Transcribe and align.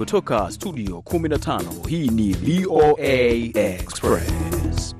kutoka 0.00 0.50
studio 0.50 0.96
15 0.98 1.88
hii 1.88 2.08
ni 2.08 2.32
VOA 2.32 3.12
Express. 3.54 4.96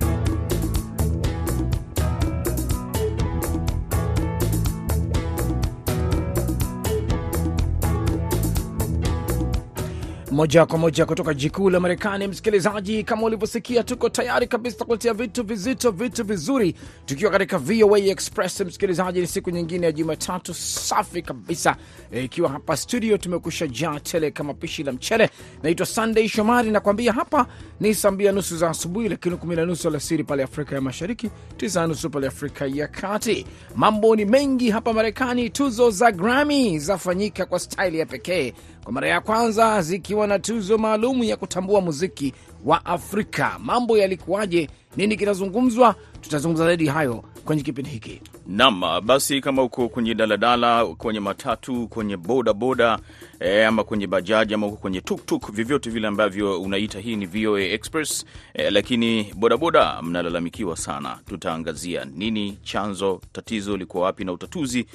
Moja 10.41 10.67
kwa 10.67 10.79
moja 10.79 11.07
kutoka 11.07 11.35
jikuu 11.35 11.71
la 11.71 11.81
Marekani. 11.81 12.27
Msikilizaji, 12.29 13.05
kama 13.05 13.23
ulivyosikia, 13.23 13.83
tuko 13.83 14.09
tayari 14.09 14.47
kabisa 14.47 14.85
kuletea 14.85 15.15
vitu 15.15 15.43
vizito, 15.45 15.91
vitu 15.91 16.25
vizuri, 16.25 16.75
tukiwa 17.07 17.31
katika 17.31 17.59
VOA 17.59 17.99
Express. 17.99 18.61
Msikilizaji, 18.61 19.21
ni 19.21 19.27
siku 19.27 19.51
nyingine 19.51 19.87
ya 19.87 19.93
Jumatatu 19.93 20.55
safi 20.55 21.23
kabisa, 21.23 21.77
ikiwa 22.25 22.49
e, 22.51 22.53
hapa 22.53 22.77
studio 22.77 23.19
tumekusha 23.19 23.67
jaa 23.67 24.01
tele 24.01 24.31
kama 24.31 24.55
pishi 24.55 24.83
la 24.83 24.93
mchele. 24.93 25.31
Naitwa 25.63 25.87
Sunday 25.87 26.29
Shomari, 26.29 26.71
nakwambia 26.71 27.13
hapa 27.13 27.47
ni 27.81 27.95
saa 27.95 28.11
mbili 28.11 28.33
nusu 28.33 28.57
za 28.57 28.71
asubuhi, 28.71 29.09
lakini 29.09 29.37
kumi 29.37 29.57
na 29.57 29.67
nusu 29.67 29.89
alasiri 29.89 30.25
pale 30.25 30.43
Afrika 30.43 30.75
ya 30.75 30.81
Mashariki, 30.81 31.31
tisa 31.57 31.87
nusu 31.87 32.11
pale 32.11 32.27
Afrika 32.27 32.67
ya 32.67 32.89
Kati. 32.89 33.47
Mambo 33.77 34.17
ni 34.17 34.25
mengi 34.25 34.71
hapa 34.71 34.93
Marekani. 34.93 35.51
Tuzo 35.51 35.91
za 35.91 36.13
Grammy 36.13 36.79
zafanyika 36.79 37.47
kwa 37.47 37.59
staili 37.59 37.99
ya 37.99 38.07
pekee 38.07 38.55
kwa 38.85 38.93
mara 38.93 39.09
ya 39.09 39.21
kwanza 39.21 39.83
zikiwa 39.83 40.27
na 40.31 40.39
tuzo 40.39 40.79
maalum 40.79 41.23
ya 41.23 41.37
kutambua 41.37 41.81
muziki 41.81 42.35
wa 42.65 42.85
Afrika. 42.87 43.57
Mambo 43.59 43.99
yalikuwaje? 43.99 44.69
Nini 44.97 45.17
kinazungumzwa? 45.17 45.95
Tutazungumza 46.21 46.65
zaidi 46.65 46.87
hayo 46.87 47.25
kwenye 47.45 47.63
kipindi 47.63 47.91
hiki. 47.91 48.21
Naam, 48.47 48.81
basi 49.07 49.41
kama 49.41 49.63
uko 49.63 49.89
kwenye 49.89 50.15
daladala, 50.15 50.87
kwenye 50.87 51.21
matatu, 51.21 51.89
kwenye 51.89 52.17
bodaboda 52.17 52.99
e, 53.41 53.65
ama 53.65 53.85
kwenye 53.85 54.07
bajaji 54.07 54.55
ama 54.55 54.67
uko 54.67 54.77
kwenye 54.77 55.01
tuktuk, 55.01 55.53
vyovyote 55.53 55.91
vile 55.91 56.07
ambavyo 56.09 56.61
unaita, 56.63 57.01
hii 57.01 57.17
ni 57.17 57.27
VOA 57.27 57.61
Express 57.63 58.25
e, 58.55 58.71
lakini 58.71 59.33
bodaboda 59.37 60.03
mnalalamikiwa 60.03 60.77
sana. 60.77 61.19
Tutaangazia 61.27 62.05
nini 62.05 62.59
chanzo, 62.63 63.21
tatizo 63.33 63.77
liko 63.77 64.01
wapi 64.01 64.25
na 64.25 64.33
utatuzi 64.33 64.87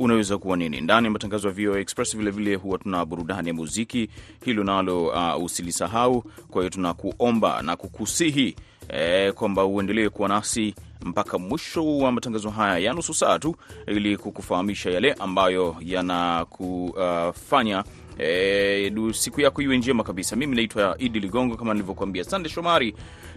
unaweza 0.00 0.38
kuwa 0.38 0.56
nini 0.56 0.80
ndani 0.80 1.04
ya 1.04 1.10
matangazo 1.10 1.48
ya 1.48 1.54
VOA 1.54 1.80
Express. 1.80 2.16
Vilevile 2.16 2.54
huwa 2.54 2.78
tuna 2.78 3.04
burudani 3.04 3.48
ya 3.48 3.54
muziki, 3.54 4.08
hilo 4.44 4.64
nalo 4.64 5.06
uh, 5.06 5.44
usilisahau. 5.44 6.22
Kwa 6.50 6.62
hiyo 6.62 6.70
tunakuomba 6.70 7.62
na 7.62 7.76
kukusihi 7.76 8.56
eh, 8.88 9.32
kwamba 9.32 9.64
uendelee 9.64 10.08
kuwa 10.08 10.28
nasi 10.28 10.74
mpaka 11.02 11.38
mwisho 11.38 11.98
wa 11.98 12.12
matangazo 12.12 12.50
haya 12.50 12.78
ya 12.78 12.92
nusu 12.92 13.14
saa 13.14 13.38
tu, 13.38 13.56
ili 13.86 14.16
kukufahamisha 14.16 14.90
yale 14.90 15.12
ambayo 15.12 15.76
yanakufanya 15.80 17.78
uh, 17.78 17.84
E, 18.18 18.92
siku 19.12 19.40
yako 19.40 19.62
iwe 19.62 19.78
njema 19.78 20.04
kabisa. 20.04 20.36
Mimi 20.36 20.56
naitwa 20.56 20.96
Idi 20.98 21.20
Ligongo 21.20 21.56
kama 21.56 21.74
nilivyokuambia. 21.74 22.24
Sande 22.24 22.48
Shomari. 22.48 22.94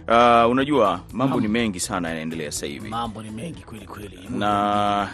Uh, 0.08 0.50
unajua 0.50 1.00
mambo 1.12 1.40
ni 1.40 1.48
mengi 1.48 1.80
sana 1.80 2.08
yanaendelea 2.08 2.52
sasa 2.52 2.66
hivi, 2.66 2.88
mambo 2.88 3.22
ni 3.22 3.30
mengi 3.30 3.62
kweli 3.62 3.86
kweli, 3.86 4.18
na 4.30 4.48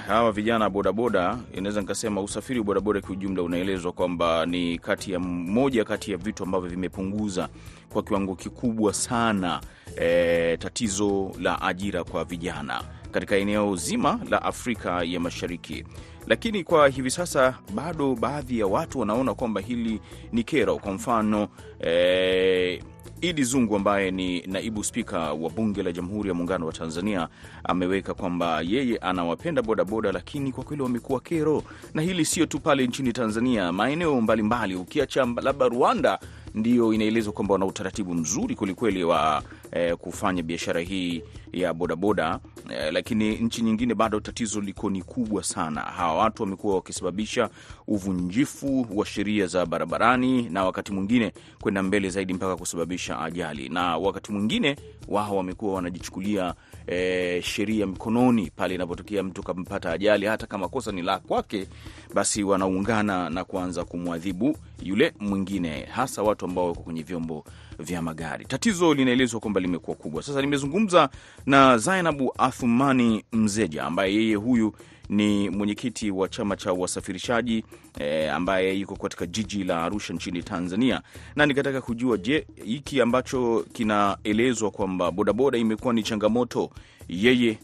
hawa 0.07 0.33
vijana 0.33 0.71
bodaboda, 0.71 1.39
inaweza 1.55 1.81
nikasema 1.81 2.21
usafiri 2.21 2.59
wa 2.59 2.65
bodaboda 2.65 3.01
kiujumla 3.01 3.43
unaelezwa 3.43 3.93
kwamba 3.93 4.47
ni 4.47 4.79
kati 4.79 5.13
ya 5.13 5.19
moja 5.21 5.85
kati 5.85 6.11
ya 6.13 6.17
vitu 6.17 6.43
ambavyo 6.43 6.69
vimepunguza 6.71 7.49
kwa 7.93 8.03
kiwango 8.03 8.35
kikubwa 8.35 8.95
sana 8.95 9.61
e, 10.01 10.57
tatizo 10.57 11.33
la 11.41 11.63
ajira 11.63 12.05
kwa 12.05 12.25
vijana 12.25 12.83
katika 13.11 13.37
eneo 13.37 13.77
zima 13.77 14.21
la 14.31 14.43
Afrika 14.43 15.03
ya 15.05 15.21
Mashariki 15.21 15.85
lakini 16.27 16.65
kwa 16.65 16.89
hivi 16.89 17.11
sasa 17.11 17.59
bado 17.75 18.15
baadhi 18.15 18.59
ya 18.59 18.67
watu 18.67 18.99
wanaona 19.01 19.35
kwamba 19.35 19.61
hili 19.61 20.01
ni 20.33 20.43
kero. 20.45 20.77
Kwa 20.79 20.93
mfano 20.93 21.49
eh, 21.81 22.83
Idi 23.21 23.45
Zungu 23.45 23.77
ambaye 23.77 24.11
ni 24.11 24.41
naibu 24.47 24.85
spika 24.85 25.19
wa 25.33 25.51
bunge 25.51 25.83
la 25.83 25.93
Jamhuri 25.93 26.29
ya 26.29 26.35
Muungano 26.35 26.67
wa 26.67 26.73
Tanzania 26.73 27.29
ameweka 27.65 28.15
kwamba 28.15 28.61
yeye 28.61 28.97
anawapenda 28.97 29.63
bodaboda, 29.63 30.13
lakini 30.13 30.53
kwa 30.53 30.65
kweli 30.65 30.83
wamekuwa 30.83 31.21
kero, 31.21 31.63
na 31.95 32.03
hili 32.03 32.25
sio 32.25 32.47
tu 32.47 32.61
pale 32.61 32.87
nchini 32.87 33.13
Tanzania, 33.13 33.73
maeneo 33.73 34.21
mbalimbali, 34.21 34.75
ukiacha 34.75 35.27
labda 35.43 35.69
Rwanda 35.69 36.19
ndio 36.55 36.93
inaelezwa 36.95 37.33
kwamba 37.33 37.53
wana 37.55 37.67
utaratibu 37.67 38.15
mzuri 38.15 38.55
kwelikweli 38.55 39.05
wa 39.05 39.43
eh, 39.73 39.97
kufanya 39.97 40.43
biashara 40.43 40.81
hii 40.81 41.23
ya 41.53 41.75
bodaboda 41.75 42.39
eh, 42.71 42.93
lakini 42.93 43.37
nchi 43.37 43.63
nyingine 43.63 43.95
bado 43.95 44.21
tatizo 44.21 44.61
liko 44.61 44.91
ni 44.91 45.03
kubwa 45.03 45.43
sana. 45.45 45.81
Hawa 45.81 46.15
watu 46.15 46.43
wamekuwa 46.43 46.75
wakisababisha 46.75 47.51
uvunjifu 47.87 48.87
wa 48.95 49.07
sheria 49.07 49.47
za 49.47 49.67
barabarani 49.67 50.43
na 50.43 50.65
wakati 50.65 50.93
mwingine 50.93 51.33
kwenda 51.61 51.83
mbele 51.83 52.11
zaidi 52.11 52.35
mpaka 52.35 52.57
kusababisha 52.57 53.21
ajali, 53.21 53.69
na 53.69 53.97
wakati 53.97 54.33
mwingine 54.33 54.77
wao 55.09 55.37
wamekuwa 55.37 55.75
wanajichukulia 55.75 56.55
E, 56.87 57.43
sheria 57.43 57.87
mikononi 57.87 58.51
pale 58.57 58.75
inapotokea 58.75 59.23
mtu 59.23 59.43
kampata 59.43 59.93
ajali, 59.93 60.27
hata 60.27 60.47
kama 60.47 60.69
kosa 60.69 60.93
ni 60.93 61.03
la 61.03 61.19
kwake, 61.19 61.67
basi 62.15 62.43
wanaungana 62.43 63.31
na 63.31 63.45
kuanza 63.45 63.85
kumwadhibu 63.85 64.57
yule 64.83 65.13
mwingine, 65.21 65.85
hasa 65.85 66.23
watu 66.23 66.45
ambao 66.45 66.67
wako 66.69 66.81
kwenye 66.83 67.03
vyombo 67.03 67.45
vya 67.79 68.03
magari. 68.03 68.45
Tatizo 68.45 68.95
linaelezwa 68.95 69.41
kwamba 69.41 69.61
limekuwa 69.61 69.97
kubwa. 69.97 70.23
Sasa 70.23 70.41
nimezungumza 70.41 71.09
na 71.47 71.79
Zainabu 71.79 72.33
Athumani 72.39 73.25
Mzeja 73.33 73.85
ambaye 73.85 74.15
yeye 74.15 74.35
huyu 74.35 74.73
ni 75.09 75.51
mwenyekiti 75.51 76.11
wa 76.11 76.29
chama 76.29 76.57
cha 76.57 76.73
wasafirishaji 76.73 77.65
e, 77.99 78.29
ambaye 78.29 78.75
yuko 78.79 78.97
katika 78.97 79.27
jiji 79.27 79.65
la 79.65 79.83
Arusha 79.85 80.15
nchini 80.15 80.43
Tanzania, 80.43 81.01
na 81.37 81.47
nikataka 81.47 81.81
kujua, 81.81 82.17
je, 82.19 82.47
hiki 82.65 83.01
ambacho 83.01 83.65
kinaelezwa 83.73 84.71
kwamba 84.71 85.11
bodaboda 85.11 85.59
imekuwa 85.59 85.95
ni 85.95 86.03
changamoto, 86.03 86.71
yeye 87.09 87.59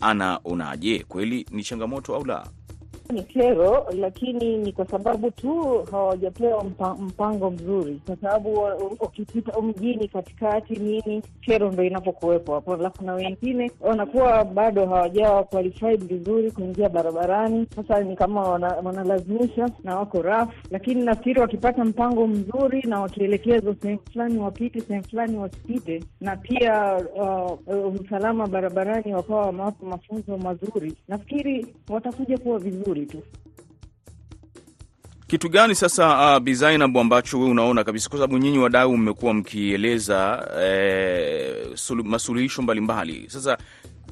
anaonaje? 0.00 1.04
Kweli 1.08 1.46
ni 1.50 1.62
changamoto 1.64 2.14
au 2.16 2.24
la? 2.24 2.46
Ni 3.12 3.22
kero, 3.22 3.86
lakini 3.98 4.56
ni 4.56 4.72
kwa 4.72 4.86
sababu 4.86 5.30
tu 5.30 5.82
hawajapewa 5.90 6.64
mpa, 6.64 6.94
mpango 6.94 7.50
mzuri, 7.50 8.00
kwa 8.06 8.16
sababu 8.16 8.60
ukipita 9.00 9.60
mjini 9.60 10.08
katikati 10.08 10.72
nini, 10.76 11.22
kero 11.40 11.72
ndo 11.72 11.84
inapokuwepo 11.84 12.54
hapo. 12.54 12.74
Alafu 12.74 13.04
na 13.04 13.14
wengine 13.14 13.70
wanakuwa 13.80 14.44
bado 14.44 14.86
hawajawa 14.86 15.44
qualified 15.44 16.04
vizuri 16.04 16.50
kuingia 16.50 16.88
barabarani. 16.88 17.66
Sasa 17.76 18.00
ni 18.00 18.16
kama 18.16 18.42
wanalazimisha 18.84 19.62
wana 19.62 19.74
na 19.84 19.96
wako 19.96 20.22
rafu, 20.22 20.52
lakini 20.70 21.04
nafikiri 21.04 21.40
wakipata 21.40 21.84
mpango 21.84 22.26
mzuri 22.26 22.82
na 22.82 23.00
wakielekezwa 23.00 23.74
sehemu 23.82 24.00
fulani 24.12 24.38
wapite, 24.38 24.80
sehemu 24.80 25.04
fulani 25.04 25.36
wasipite, 25.36 26.04
na 26.20 26.36
pia 26.36 26.96
uh, 27.66 27.94
usalama 28.00 28.46
barabarani 28.46 29.14
wakawa 29.14 29.46
wamewapa 29.46 29.86
mafunzo 29.86 30.38
mazuri, 30.38 30.94
nafikiri 31.08 31.66
watakuja 31.88 32.38
kuwa 32.38 32.58
vizuri 32.58 32.97
tu. 33.06 33.22
Kitu 35.26 35.48
gani 35.48 35.74
sasa, 35.74 36.36
uh, 36.36 36.42
Bi 36.42 36.56
ambacho 36.64 37.40
we 37.40 37.50
unaona 37.50 37.84
kabisa, 37.84 38.08
kwa 38.08 38.18
sababu 38.18 38.38
nyinyi 38.38 38.58
wadau 38.58 38.96
mmekuwa 38.96 39.34
mkieleza 39.34 40.48
eh, 40.62 41.76
masuluhisho 42.04 42.62
mbalimbali. 42.62 43.24
Sasa 43.30 43.58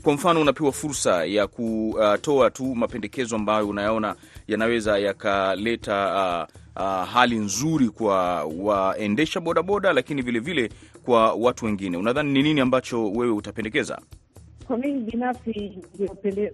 kwa 0.03 0.13
mfano, 0.13 0.41
unapewa 0.41 0.73
fursa 0.73 1.25
ya 1.25 1.47
kutoa 1.47 2.51
tu 2.51 2.75
mapendekezo 2.75 3.37
ambayo 3.37 3.69
unayaona 3.69 4.15
yanaweza 4.49 4.99
yakaleta 4.99 6.49
uh, 6.77 6.83
uh, 6.83 7.09
hali 7.09 7.37
nzuri 7.39 7.89
kwa 7.89 8.45
waendesha 8.45 9.41
bodaboda, 9.41 9.93
lakini 9.93 10.23
vilevile 10.23 10.63
vile 10.63 10.75
kwa 11.05 11.33
watu 11.33 11.65
wengine, 11.65 11.97
unadhani 11.97 12.33
ni 12.33 12.43
nini 12.43 12.61
ambacho 12.61 13.11
wewe 13.13 13.33
utapendekeza? 13.33 13.99
Kwa 14.67 14.77
mimi 14.79 15.01
binafsi, 15.01 15.79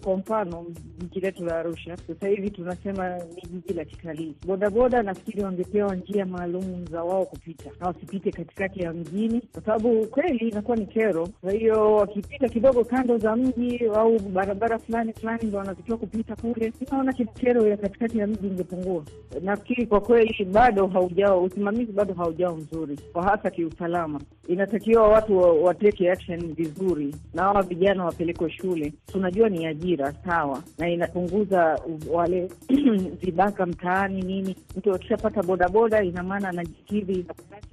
kwa 0.05 0.17
mfano 0.17 0.67
jiji 0.99 1.21
letu 1.21 1.45
la 1.45 1.59
Arusha 1.59 1.97
sasa 1.97 2.29
hivi 2.29 2.51
tunasema 2.51 3.17
ni 3.19 3.43
jiji 3.51 3.73
la 3.75 3.85
kitalii. 3.85 4.35
Bodaboda 4.47 5.03
nafikiri 5.03 5.43
wangepewa 5.45 5.95
njia 5.97 6.27
maalum 6.27 6.87
za 6.91 7.05
wao 7.05 7.25
kupita 7.27 7.71
na 7.81 7.87
wasipite 7.87 8.31
katikati 8.31 8.81
ya 8.83 8.93
mjini, 8.93 9.41
kwa 9.53 9.63
sababu 9.63 10.07
kweli 10.07 10.49
inakuwa 10.49 10.77
ni 10.77 10.87
kero. 10.87 11.29
Kwa 11.41 11.53
hiyo 11.53 11.93
wakipita 11.95 12.49
kidogo 12.49 12.85
kando 12.85 13.19
za 13.19 13.37
mji 13.37 13.81
au 13.95 14.19
barabara 14.21 14.79
fulani 14.79 15.13
fulani 15.13 15.41
ndo 15.45 15.59
wanatakiwa 15.59 15.99
kupita 15.99 16.37
kule, 16.37 16.73
inaona 16.87 17.13
kero 17.13 17.67
ya 17.69 17.77
katikati 17.77 18.19
ya 18.19 18.27
mji 18.27 18.47
ingepungua. 18.47 19.05
Nafikiri 19.43 19.87
kwa 19.87 20.01
kweli 20.01 20.45
bado 20.45 20.87
haujao 20.87 21.43
usimamizi, 21.43 21.93
bado 21.93 22.15
haujao 22.15 22.57
mzuri, 22.57 22.99
kwa 23.13 23.23
hasa 23.23 23.51
kiusalama. 23.51 24.21
Inatakiwa 24.49 25.09
watu 25.09 25.39
wateke 25.65 26.11
action 26.13 26.55
vizuri 26.55 27.15
na 27.35 27.43
hawa 27.43 27.63
vijana 27.63 28.02
wapelekwe 28.05 28.51
shule. 28.51 28.93
Tunajua 29.13 29.49
ni 29.49 29.67
ajira 29.67 30.13
sawa, 30.27 30.63
na 30.79 30.89
inapunguza 30.89 31.81
wale 32.11 32.51
vibaka 33.23 33.67
mtaani 33.67 34.23
nini. 34.23 34.57
Mtu 34.77 34.95
akishapata 34.95 35.43
bodaboda, 35.43 36.03
ina 36.03 36.23
maana 36.23 36.49
anajikidhi 36.49 37.27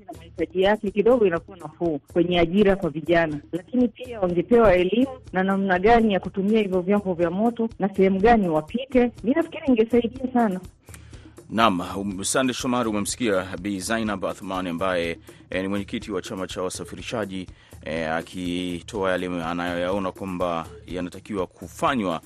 na 0.07 0.13
mahitaji 0.17 0.61
yake, 0.61 0.91
kidogo 0.91 1.25
inakuwa 1.27 1.57
nafuu 1.57 1.99
kwenye 2.13 2.39
ajira 2.39 2.75
kwa 2.75 2.89
vijana. 2.89 3.39
Lakini 3.51 3.87
pia 3.87 4.19
wangepewa 4.19 4.73
elimu 4.75 5.11
na 5.33 5.43
namna 5.43 5.79
gani 5.79 6.13
ya 6.13 6.19
kutumia 6.19 6.59
hivyo 6.61 6.81
vyombo 6.81 7.13
vya 7.13 7.29
moto 7.31 7.69
na 7.79 7.89
sehemu 7.95 8.19
gani 8.19 8.49
wapite. 8.49 9.11
Mi 9.23 9.31
nafikiri 9.33 9.63
ingesaidia 9.67 10.33
sana. 10.33 10.59
Naam, 11.49 11.79
um, 11.97 12.23
Sande 12.23 12.53
Shomari, 12.53 12.89
umemsikia 12.89 13.47
Bi 13.61 13.79
Zainab 13.79 14.25
Athmani 14.25 14.69
ambaye 14.69 15.17
eh, 15.49 15.61
ni 15.61 15.67
mwenyekiti 15.67 16.11
wa 16.11 16.21
chama 16.21 16.47
cha 16.47 16.61
wasafirishaji 16.61 17.47
eh, 17.85 18.13
akitoa 18.13 19.11
yale 19.11 19.43
anayoyaona 19.43 20.11
kwamba 20.11 20.65
yanatakiwa 20.87 21.47
kufanywa 21.47 22.21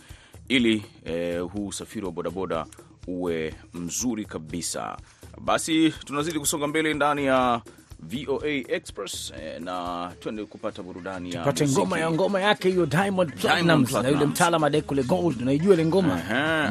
ili 0.47 0.83
e, 1.05 1.38
huu 1.38 1.67
usafiri 1.67 2.05
wa 2.05 2.11
bodaboda 2.11 2.65
uwe 3.07 3.53
mzuri 3.73 4.25
kabisa. 4.25 4.97
Basi 5.41 5.94
tunazidi 6.05 6.39
kusonga 6.39 6.67
mbele 6.67 6.94
ndani 6.94 7.25
ya 7.25 7.61
VOA 8.00 8.47
Express 8.67 9.33
eh, 9.41 9.61
na 9.61 10.11
twende 10.19 10.45
kupata 10.45 10.83
burudani 10.83 11.33
ya 11.33 11.44
pate 11.44 11.67
ngoma 11.67 12.00
ya 12.00 12.11
ngoma 12.11 12.41
yake 12.41 12.69
hiyo 12.69 12.85
Diamond 12.85 13.33
Platnumz 13.41 13.91
na 13.91 13.97
yule 14.00 14.09
Platnumz. 14.11 14.31
mtaalam 14.31 14.63
Adekule 14.63 15.03
Gold, 15.03 15.41
unaijua 15.41 15.73
ile 15.73 15.85
ngoma 15.85 16.21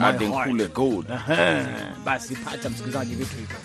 Adenkule 0.06 0.66
Gold. 0.68 1.06
Basi 2.04 2.36
pata 2.36 2.70
msikilizaji 2.70 3.14
vitu 3.14 3.36
hivyo. 3.36 3.56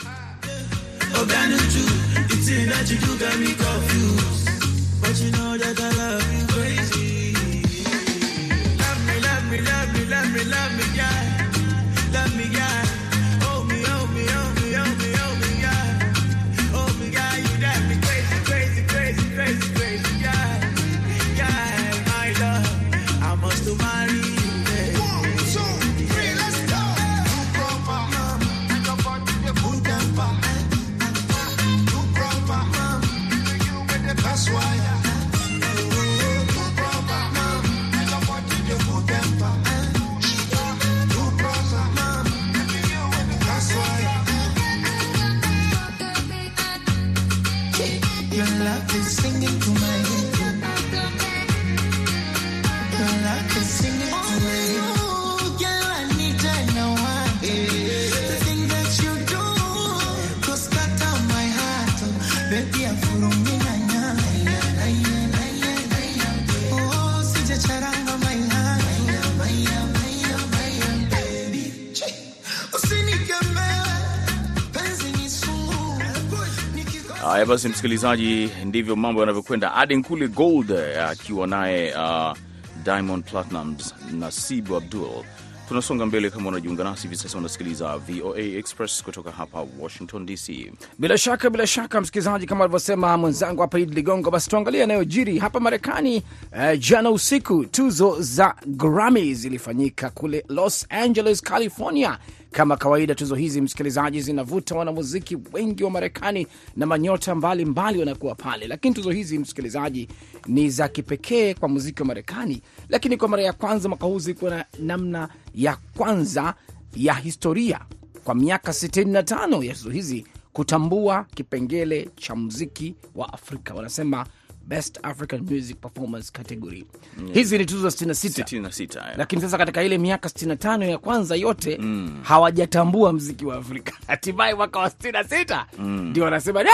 Haya 77.24 77.46
basi, 77.46 77.70
msikilizaji, 77.70 78.50
ndivyo 78.66 78.96
mambo 78.96 79.20
yanavyokwenda. 79.22 79.74
Adenkule 79.76 80.28
Gold 80.28 80.70
eh, 80.72 81.10
akiwa 81.10 81.48
naye 81.48 81.94
uh, 81.96 82.38
Diamond 82.84 83.24
Platnumz 83.26 83.94
na 84.12 84.32
Sibu 84.32 84.76
Abdul. 84.78 85.24
Tunasonga 85.68 86.06
mbele. 86.06 86.30
Kama 86.30 86.50
unajiunga 86.50 86.84
nasi 86.84 87.02
hivi 87.04 87.16
sasa, 87.16 87.38
unasikiliza 87.38 87.98
VOA 87.98 88.40
Express 88.40 89.04
kutoka 89.04 89.32
hapa 89.32 89.66
Washington 89.80 90.26
DC. 90.26 90.72
Bila 91.00 91.18
shaka 91.18 91.50
bila 91.50 91.68
shaka, 91.68 92.02
msikilizaji, 92.02 92.46
kama 92.46 92.64
alivyosema 92.64 93.18
mwenzangu 93.18 93.62
hapa 93.62 93.80
Idi 93.80 93.96
Ligongo, 93.96 94.32
basi 94.32 94.50
tuangalie 94.50 94.82
yanayojiri 94.82 95.38
hapa 95.40 95.60
Marekani. 95.60 96.24
Eh, 96.60 96.80
jana 96.80 97.12
usiku 97.12 97.66
tuzo 97.66 98.16
za 98.20 98.56
Grammy 98.66 99.34
zilifanyika 99.34 100.10
kule 100.10 100.46
Los 100.50 100.86
Angeles, 100.90 101.42
California. 101.42 102.18
Kama 102.52 102.78
kawaida, 102.78 103.16
tuzo 103.16 103.36
hizi 103.36 103.62
msikilizaji, 103.62 104.22
zinavuta 104.22 104.76
wanamuziki 104.76 105.38
wengi 105.54 105.84
wa 105.84 105.90
Marekani 105.92 106.48
na 106.76 106.86
manyota 106.86 107.36
mbalimbali 107.36 108.00
wanakuwa 108.00 108.36
pale, 108.36 108.68
lakini 108.68 108.96
tuzo 108.96 109.12
hizi 109.12 109.40
msikilizaji, 109.40 110.08
ni 110.48 110.70
za 110.70 110.88
kipekee 110.88 111.54
kwa 111.54 111.70
muziki 111.70 112.02
wa 112.02 112.08
Marekani. 112.08 112.62
Lakini 112.90 113.18
kwa 113.18 113.28
mara 113.28 113.44
ya 113.44 113.54
kwanza 113.54 113.90
mwaka 113.90 114.06
huu 114.06 114.20
zilikuwa 114.20 114.52
na 114.52 114.66
namna 114.80 115.30
ya 115.56 115.78
kwanza 115.98 116.54
ya 116.96 117.14
historia. 117.14 117.80
Kwa 118.24 118.36
miaka 118.36 118.72
65 118.72 119.64
ya 119.66 119.74
tuzo 119.74 119.90
hizi 119.90 120.26
kutambua 120.54 121.26
kipengele 121.36 122.10
cha 122.16 122.36
muziki 122.36 122.96
wa 123.16 123.34
Afrika, 123.34 123.74
wanasema 123.74 124.26
Best 124.68 125.00
African 125.04 125.42
Music 125.42 125.78
Performance 125.82 126.32
Category. 126.34 126.86
Hizi 127.34 127.58
ni 127.58 127.66
tuzo 127.66 127.88
66 127.88 128.44
66 128.44 128.98
eh. 129.10 129.14
lakini 129.18 129.42
sasa 129.42 129.58
katika 129.58 129.84
ile 129.84 129.98
miaka 129.98 130.30
65 130.30 130.90
ya 130.90 130.98
kwanza 130.98 131.36
yote 131.36 131.80
hawajatambua 132.22 133.14
mziki 133.14 133.46
wa 133.46 133.56
Afrika. 133.58 133.94
Hatimaye 134.08 134.54
mwaka 134.54 134.80
wa 134.80 134.88
66 134.90 135.66
ndio 136.10 136.24
wanasema 136.24 136.64
da, 136.64 136.72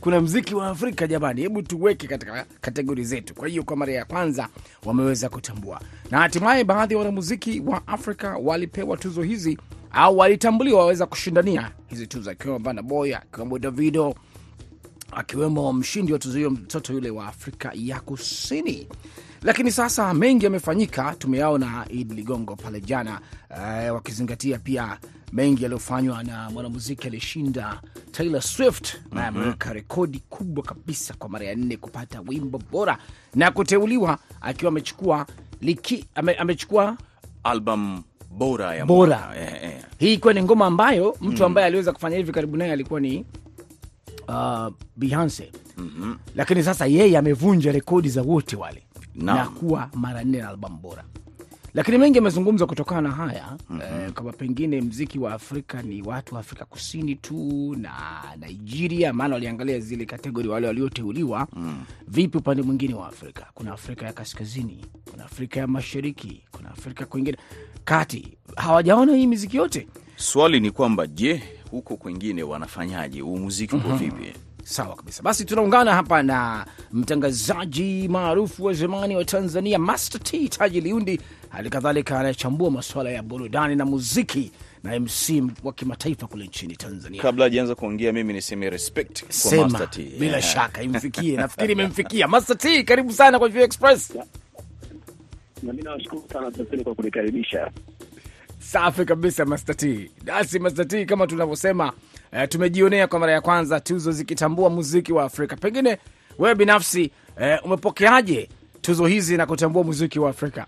kuna 0.00 0.20
mziki 0.20 0.54
wa 0.54 0.66
Afrika 0.68 1.06
jamani, 1.06 1.40
hebu 1.42 1.62
tuweke 1.62 2.06
katika 2.08 2.46
kategori 2.60 3.04
zetu. 3.04 3.34
Kwa 3.34 3.48
hiyo 3.48 3.62
kwa 3.62 3.76
mara 3.76 3.92
ya 3.92 4.04
kwanza 4.04 4.48
wameweza 4.84 5.28
kutambua, 5.28 5.80
na 6.10 6.18
hatimaye 6.18 6.64
baadhi 6.64 6.94
ya 6.94 6.98
wanamuziki 6.98 7.60
wa 7.66 7.86
Afrika 7.86 8.36
walipewa 8.42 8.96
tuzo 8.96 9.22
hizi 9.22 9.58
au 9.92 10.18
walitambuliwa 10.18 10.80
waweza 10.80 11.06
kushindania 11.06 11.70
hizi 11.86 12.06
tuzo, 12.06 12.30
akiwemo 12.30 12.58
Burna 12.58 12.82
Boy, 12.82 13.14
akiwemo 13.16 13.58
Davido, 13.58 14.14
akiwemo 15.16 15.72
mshindi 15.72 16.12
wa 16.12 16.18
tuzo 16.18 16.36
hiyo 16.38 16.50
mtoto 16.50 16.92
yule 16.92 17.10
wa 17.10 17.26
Afrika 17.26 17.72
ya 17.74 18.00
Kusini. 18.00 18.88
Lakini 19.42 19.70
sasa 19.70 20.14
mengi 20.14 20.44
yamefanyika, 20.44 21.14
tumeyaona 21.18 21.86
Idi 21.90 22.14
Ligongo 22.14 22.56
pale 22.56 22.80
jana, 22.80 23.20
eh, 23.50 23.94
wakizingatia 23.94 24.58
pia 24.58 24.98
mengi 25.32 25.62
yaliyofanywa 25.62 26.22
na 26.22 26.50
mwanamuziki 26.50 27.06
aliyeshinda 27.06 27.80
Taylor 28.12 28.42
Swift 28.42 28.94
na 29.12 29.26
ameweka 29.26 29.72
rekodi 29.72 30.18
kubwa 30.30 30.64
kabisa 30.64 31.14
kwa 31.18 31.28
mara 31.28 31.46
ya 31.46 31.54
nne 31.54 31.76
kupata 31.76 32.20
wimbo 32.26 32.62
bora 32.72 32.98
na 33.34 33.50
kuteuliwa 33.50 34.18
akiwa 34.40 34.68
amechukua 34.68 35.26
liki, 35.60 36.04
ame, 36.14 36.34
amechukua 36.34 36.96
Album 37.44 38.02
bora 38.30 38.74
ya 38.74 38.86
Bora. 38.86 39.32
yeah. 39.36 39.64
eh. 39.64 39.84
hii 39.98 40.14
ikiwa 40.14 40.34
ni 40.34 40.42
ngoma 40.42 40.66
ambayo 40.66 41.16
mtu 41.20 41.44
ambaye 41.44 41.66
aliweza 41.66 41.92
kufanya 41.92 42.16
hivi 42.16 42.32
karibu 42.32 42.56
naye 42.56 42.72
alikuwa 42.72 43.00
ni 43.00 43.26
uh, 44.28 44.68
Beyonce 44.96 45.52
lakini 46.36 46.62
sasa 46.62 46.86
yeye 46.86 47.18
amevunja 47.18 47.72
rekodi 47.72 48.08
za 48.08 48.22
wote 48.22 48.56
wale 48.56 48.82
Naam. 49.14 49.36
na 49.38 49.46
kuwa 49.46 49.90
mara 49.94 50.24
nne 50.24 50.38
na 50.38 50.48
albamu 50.48 50.76
bora. 50.78 51.04
Lakini 51.74 51.98
mengi 51.98 52.18
yamezungumzwa 52.18 52.66
kutokana 52.66 53.00
na 53.00 53.10
haya 53.10 53.56
eh, 53.82 54.12
kama 54.12 54.32
pengine 54.32 54.80
mziki 54.80 55.18
wa 55.18 55.32
Afrika 55.34 55.82
ni 55.82 56.02
watu 56.02 56.34
wa 56.34 56.40
Afrika 56.40 56.64
Kusini 56.64 57.14
tu 57.14 57.74
na 57.78 57.92
Nigeria, 58.40 59.12
maana 59.12 59.34
waliangalia 59.34 59.80
zile 59.80 60.04
kategori 60.04 60.48
wale 60.48 60.66
walioteuliwa. 60.66 61.48
Vipi 62.08 62.38
upande 62.38 62.62
mwingine 62.62 62.94
wa 62.94 63.08
Afrika? 63.08 63.46
Kuna 63.54 63.72
Afrika 63.72 64.06
ya 64.06 64.12
Kaskazini, 64.12 64.84
kuna 65.10 65.24
Afrika 65.24 65.60
ya 65.60 65.66
Mashariki, 65.66 66.42
kuna 66.50 66.70
Afrika 66.70 67.06
kwingine 67.06 67.36
kati. 67.84 68.38
Hawajaona 68.56 69.14
hii 69.16 69.26
miziki 69.26 69.56
yote 69.56 69.86
Swali 70.22 70.60
ni 70.60 70.70
kwamba 70.70 71.06
je, 71.06 71.42
huko 71.70 71.96
kwengine 71.96 72.42
wanafanyaje? 72.42 73.20
Huu 73.20 73.36
muziki 73.38 73.76
uko 73.76 73.96
vipi? 73.96 74.32
Sawa 74.64 74.96
kabisa. 74.96 75.22
Basi 75.22 75.44
tunaungana 75.44 75.94
hapa 75.94 76.22
na 76.22 76.66
mtangazaji 76.92 78.08
maarufu 78.08 78.64
wa 78.64 78.72
zamani 78.72 79.16
wa 79.16 79.24
Tanzania 79.24 79.78
Master 79.78 80.20
T 80.20 80.48
Taji 80.48 80.80
Liundi, 80.80 81.20
hali 81.48 81.70
kadhalika 81.70 82.18
anayechambua 82.20 82.70
masuala 82.70 83.10
ya 83.10 83.22
burudani 83.22 83.76
na 83.76 83.84
muziki 83.84 84.50
na 84.84 85.00
MC 85.00 85.42
wa 85.64 85.72
kimataifa 85.72 86.26
kule 86.26 86.44
nchini 86.46 86.76
Tanzania. 86.76 87.22
Kabla 87.22 87.44
hajaanza 87.44 87.74
kuongea, 87.74 88.12
mimi 88.12 88.32
niseme 88.32 88.70
respect 88.70 89.22
kwa 89.24 89.32
Sema 89.32 89.68
Master 89.68 89.90
T. 89.90 90.02
bila 90.18 90.36
yeah, 90.38 90.52
shaka 90.52 90.82
imfikie, 90.82 91.36
nafikiri 91.42 91.72
imemfikia 91.72 92.28
Master 92.28 92.58
T. 92.58 92.82
Karibu 92.84 93.12
sana 93.12 93.38
kwa 93.38 93.48
View 93.48 93.64
Express. 93.64 94.10
na 94.14 95.72
mimi 95.72 95.82
nawashukuru 95.82 96.22
sana 96.32 96.50
kwa 96.84 96.94
kunikaribisha. 96.94 97.70
Safi 98.62 99.04
kabisa 99.04 99.44
Master. 99.44 99.76
Basi 100.24 100.58
Master 100.58 101.06
kama 101.06 101.26
tunavyosema 101.26 101.92
eh, 102.32 102.48
tumejionea 102.48 103.06
kwa 103.06 103.18
mara 103.18 103.32
ya 103.32 103.40
kwanza 103.40 103.80
tuzo 103.80 104.12
zikitambua 104.12 104.70
muziki 104.70 105.12
wa 105.12 105.24
Afrika. 105.24 105.56
Pengine 105.56 105.98
wewe 106.38 106.54
binafsi 106.54 107.10
eh, 107.40 107.58
umepokeaje 107.64 108.48
tuzo 108.80 109.06
hizi 109.06 109.36
na 109.36 109.46
kutambua 109.46 109.84
muziki 109.84 110.18
wa 110.18 110.30
Afrika? 110.30 110.66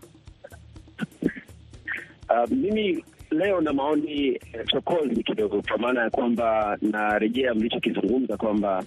Uh, 2.31 2.51
mimi 2.63 3.05
leo 3.31 3.61
na 3.61 3.73
maoni 3.73 4.27
eh, 4.29 4.41
chokozi 4.67 5.23
kidogo, 5.23 5.63
kwa 5.69 5.79
maana 5.79 6.01
ya 6.03 6.11
kwamba 6.11 6.79
narejea 6.83 7.55
mlichokizungumza 7.55 8.37
kwamba 8.37 8.85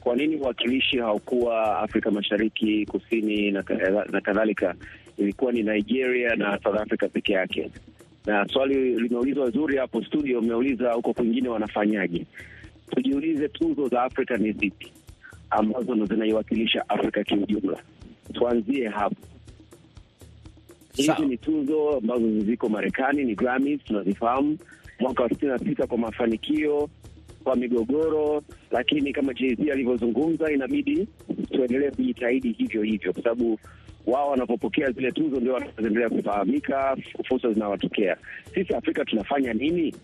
kwa 0.00 0.16
nini 0.16 0.36
uwakilishi 0.36 0.98
haukuwa 0.98 1.78
Afrika 1.78 2.10
Mashariki, 2.10 2.86
Kusini 2.86 3.50
na 3.50 4.20
kadhalika, 4.22 4.74
ilikuwa 5.18 5.52
ni 5.52 5.62
Nigeria 5.62 6.36
na 6.36 6.58
South 6.62 6.80
Africa 6.80 7.08
peke 7.12 7.32
yake. 7.32 7.70
Na 8.26 8.48
swali 8.48 8.94
limeulizwa 9.00 9.50
zuri 9.50 9.76
hapo 9.76 10.04
studio, 10.04 10.38
umeuliza 10.38 10.92
huko 10.92 11.12
kwingine 11.12 11.48
wanafanyaje. 11.48 12.26
Tujiulize, 12.90 13.48
tuzo 13.48 13.88
za 13.88 14.02
Afrika 14.02 14.36
ni 14.36 14.52
zipi 14.52 14.92
ambazo 15.50 15.94
ndo 15.94 16.06
zinaiwakilisha 16.06 16.88
Afrika 16.88 17.24
kiujumla? 17.24 17.78
Tuanzie 18.32 18.88
hapo. 18.88 19.16
Hizi 20.96 21.26
ni 21.28 21.36
tuzo 21.36 21.90
ambazo 21.90 22.40
ziko 22.40 22.68
Marekani, 22.68 23.24
ni 23.24 23.34
Grammys, 23.34 23.80
tunazifahamu 23.84 24.58
mwaka 25.00 25.22
wa 25.22 25.28
sitini 25.28 25.52
na 25.52 25.58
sita 25.58 25.86
kwa 25.86 25.98
mafanikio, 25.98 26.88
kwa 27.44 27.56
migogoro, 27.56 28.42
lakini 28.70 29.12
kama 29.12 29.34
Jay-Z 29.34 29.72
alivyozungumza, 29.72 30.52
inabidi 30.52 31.08
tuendelee 31.50 31.90
kujitahidi 31.90 32.52
hivyo 32.52 32.82
hivyo, 32.82 33.12
kwa 33.12 33.22
sababu 33.22 33.58
wao 34.06 34.30
wanapopokea 34.30 34.90
zile 34.90 35.12
tuzo 35.12 35.40
ndio 35.40 35.52
wanaendelea 35.54 36.08
kufahamika, 36.08 36.96
fursa 37.28 37.52
zinawatokea. 37.52 38.16
Sisi 38.54 38.74
Afrika 38.74 39.04
tunafanya 39.04 39.52
nini? 39.52 39.94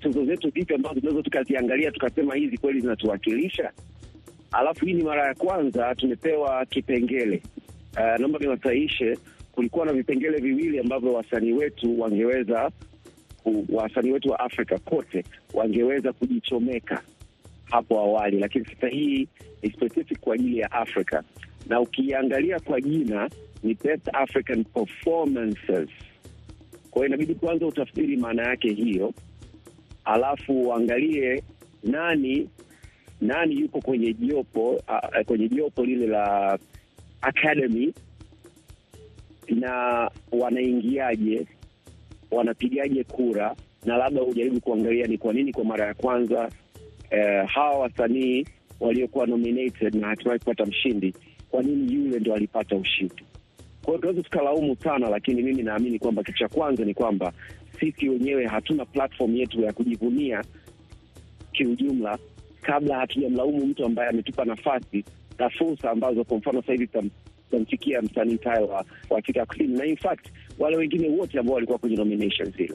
Tuzo 0.00 0.24
zetu 0.24 0.50
zipi 0.50 0.74
ambazo 0.74 0.94
tunaweza 1.00 1.22
tukaziangalia 1.22 1.90
tukasema 1.90 2.34
hizi 2.34 2.58
kweli 2.58 2.80
zinatuwakilisha? 2.80 3.72
Alafu 4.52 4.86
hii 4.86 4.92
ni 4.92 5.02
mara 5.02 5.26
ya 5.26 5.34
kwanza 5.34 5.94
tumepewa 5.94 6.66
kipengele 6.66 7.42
uh, 7.96 8.18
naomba 8.20 8.38
niwasahishe, 8.38 9.18
kulikuwa 9.52 9.86
na 9.86 9.92
vipengele 9.92 10.38
viwili 10.38 10.78
ambavyo 10.78 11.12
wasanii 11.12 11.52
wetu 11.52 12.00
wangeweza 12.00 12.70
wasanii 13.72 14.10
wetu 14.10 14.30
wa 14.30 14.40
Afrika 14.40 14.78
kote 14.78 15.24
wangeweza 15.54 16.12
kujichomeka 16.12 17.02
hapo 17.64 17.98
awali, 18.00 18.38
lakini 18.38 18.64
sasa 18.64 18.88
hii 18.88 19.28
ni 19.62 19.70
specific 19.72 20.20
kwa 20.20 20.34
ajili 20.34 20.58
ya 20.58 20.72
Afrika, 20.72 21.22
na 21.68 21.80
ukiangalia 21.80 22.60
kwa 22.60 22.80
jina 22.80 23.30
ni 23.62 23.74
Best 23.74 24.08
African 24.12 24.64
Performances. 24.64 25.88
Kwa 26.90 27.02
hiyo 27.02 27.06
inabidi 27.06 27.34
kwanza 27.34 27.66
utafsiri 27.66 28.16
maana 28.16 28.42
yake 28.42 28.72
hiyo, 28.72 29.12
alafu 30.04 30.62
uangalie 30.62 31.42
nani 31.84 32.48
nani 33.20 33.60
yuko 33.60 33.80
kwenye 33.80 34.14
jopo 34.14 34.82
kwenye 35.26 35.48
jopo 35.48 35.84
lile 35.84 36.06
la 36.06 36.58
Academy 37.20 37.94
na 39.48 40.10
wanaingiaje, 40.32 41.46
wanapigaje 42.30 43.04
kura, 43.04 43.54
na 43.84 43.96
labda 43.96 44.22
ujaribu 44.22 44.60
kuangalia 44.60 45.06
ni 45.06 45.18
kwa 45.18 45.32
nini 45.32 45.52
kwa 45.52 45.64
mara 45.64 45.86
ya 45.86 45.94
kwanza 45.94 46.50
eh, 47.10 47.46
hawa 47.46 47.78
wasanii 47.78 48.46
waliokuwa 48.80 49.26
nominated 49.26 49.94
na 49.94 50.06
hatimaye 50.08 50.38
kupata 50.38 50.66
mshindi, 50.66 51.14
kwa 51.50 51.62
nini 51.62 51.94
yule 51.94 52.18
ndo 52.18 52.34
alipata 52.34 52.76
ushindi? 52.76 53.24
Kwa 53.82 53.86
hiyo 53.92 53.98
tunaweza 53.98 54.22
tukalaumu 54.22 54.76
sana, 54.76 55.08
lakini 55.10 55.42
mimi 55.42 55.62
naamini 55.62 55.98
kwamba 55.98 56.22
kitu 56.22 56.38
cha 56.38 56.48
kwanza 56.48 56.84
ni 56.84 56.94
kwamba 56.94 57.32
sisi 57.80 58.08
wenyewe 58.08 58.46
hatuna 58.46 58.84
platform 58.84 59.36
yetu 59.36 59.60
ya 59.60 59.72
kujivunia 59.72 60.44
kiujumla, 61.52 62.18
kabla 62.62 62.96
hatujamlaumu 62.98 63.66
mtu 63.66 63.84
ambaye 63.84 64.08
ametupa 64.10 64.44
nafasi 64.44 65.04
na 65.38 65.50
fursa 65.50 65.90
ambazo, 65.90 66.24
kwa 66.24 66.36
mfano 66.38 66.60
sasa 66.60 66.72
hivi 66.72 66.88
tutamfikia 67.50 68.02
msanii 68.02 68.36
Tayo 68.38 68.66
wa, 68.66 68.84
Afrika 69.18 69.46
Kusini, 69.46 69.78
na 69.78 69.84
in 69.86 69.96
fact 69.96 70.26
wale 70.58 70.76
wengine 70.76 71.08
wote 71.08 71.38
ambao 71.38 71.54
walikuwa 71.54 71.78
kwenye 71.78 71.96
nominations 71.96 72.56
zile. 72.56 72.74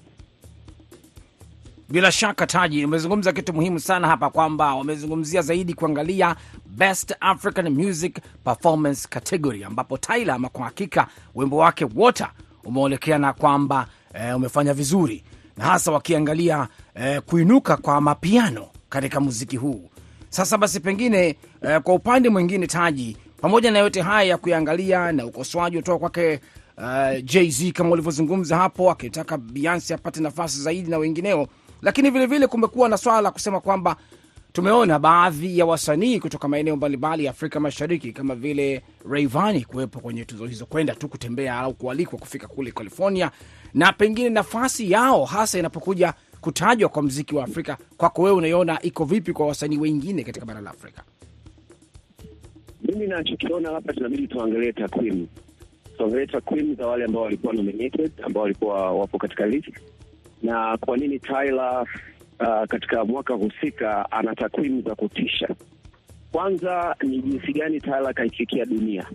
Bila 1.90 2.12
shaka 2.12 2.48
Taji, 2.48 2.86
umezungumza 2.86 3.34
kitu 3.34 3.54
muhimu 3.54 3.80
sana 3.80 4.08
hapa 4.08 4.30
kwamba 4.30 4.76
wamezungumzia 4.76 5.42
zaidi 5.42 5.74
kuangalia 5.74 6.36
Best 6.66 7.16
African 7.20 7.70
Music 7.70 8.18
Performance 8.44 9.08
Category, 9.10 9.64
ambapo 9.64 9.98
Tyla 9.98 10.34
ama 10.34 10.50
kwa 10.50 10.66
hakika 10.66 11.08
wimbo 11.36 11.58
wake 11.58 11.88
Water 11.96 12.32
umeonekana 12.64 13.34
kwamba 13.34 13.88
e, 14.14 14.34
umefanya 14.34 14.74
vizuri 14.74 15.24
na 15.58 15.66
hasa 15.66 15.92
wakiangalia 15.92 16.68
e, 16.96 17.20
kuinuka 17.22 17.78
kwa 17.78 18.02
mapiano 18.02 18.68
katika 18.90 19.20
muziki 19.20 19.58
huu. 19.58 19.90
Sasa 20.30 20.58
basi, 20.58 20.80
pengine 20.80 21.36
e, 21.62 21.80
kwa 21.80 21.94
upande 21.96 22.30
mwingine 22.30 22.68
Taji, 22.68 23.18
pamoja 23.42 23.72
na 23.72 23.80
yote 23.80 24.02
haya 24.02 24.30
ya 24.30 24.38
kuiangalia 24.38 25.12
na 25.12 25.26
ukosoaji 25.26 25.78
utoka 25.78 26.00
kwake 26.00 26.40
uh, 26.78 27.24
Jay-Z 27.24 27.72
kama 27.72 27.90
ulivyozungumza 27.90 28.58
hapo, 28.58 28.92
akitaka 28.92 29.38
Beyonce 29.38 29.94
apate 29.94 30.22
nafasi 30.22 30.62
zaidi 30.62 30.90
na 30.92 30.98
wengineo, 30.98 31.48
lakini 31.86 32.10
vilevile 32.10 32.48
kumekuwa 32.48 32.90
na 32.90 32.98
swala 32.98 33.22
la 33.22 33.32
kusema 33.32 33.60
kwamba 33.60 33.96
tumeona 34.54 35.00
baadhi 35.00 35.58
ya 35.60 35.66
wasanii 35.66 36.20
kutoka 36.20 36.48
maeneo 36.48 36.76
mbalimbali 36.76 37.26
ya 37.26 37.32
Afrika 37.32 37.60
Mashariki 37.60 38.12
kama 38.14 38.36
vile 38.36 38.82
Rayvanny 39.10 39.66
kuwepo 39.66 40.00
kwenye 40.00 40.26
tuzo 40.26 40.46
hizo, 40.46 40.66
kwenda 40.66 40.96
tu 40.96 41.08
kutembea 41.10 41.58
au 41.60 41.74
kualikwa 41.74 42.20
kufika 42.20 42.48
kule 42.48 42.72
California, 42.72 43.32
na 43.74 43.94
pengine 43.94 44.30
nafasi 44.30 44.92
yao 44.92 45.26
hasa 45.26 45.60
inapokuja 45.60 46.14
kutajwa 46.42 46.90
kwa 46.90 47.04
mziki 47.04 47.36
wa 47.36 47.44
Afrika, 47.44 47.78
kwako 47.98 48.22
wewe 48.22 48.36
unaiona 48.38 48.82
iko 48.82 49.06
vipi 49.06 49.34
kwa 49.34 49.48
wasanii 49.48 49.78
wengine 49.78 50.24
katika 50.24 50.46
bara 50.46 50.62
la 50.62 50.70
Afrika? 50.70 51.04
Mimi 52.82 53.08
nachokiona 53.08 53.70
hapa, 53.72 53.94
tunabidi 53.94 54.28
tuangalie 54.28 54.74
takwimu, 54.74 55.28
tuangalie 55.98 56.28
takwimu 56.28 56.76
za 56.76 56.88
wale 56.88 57.06
ambao 57.06 57.24
walikuwa 57.24 57.54
nominated, 57.54 58.12
ambao 58.24 58.44
walikuwa 58.44 58.92
wapo 58.92 59.18
katika 59.18 59.46
list, 59.46 59.70
na 60.46 60.78
kwa 60.78 60.98
nini 60.98 61.20
Tyler 61.20 61.86
uh, 62.40 62.64
katika 62.68 63.06
mwaka 63.06 63.34
husika 63.34 64.12
ana 64.12 64.36
takwimu 64.36 64.82
za 64.82 64.96
kutisha. 64.96 65.48
Kwanza 66.32 66.96
ni 67.04 67.20
jinsi 67.22 67.54
gani 67.54 67.82
Tyler 67.82 68.14
kaifikia 68.14 68.66
dunia 68.66 69.06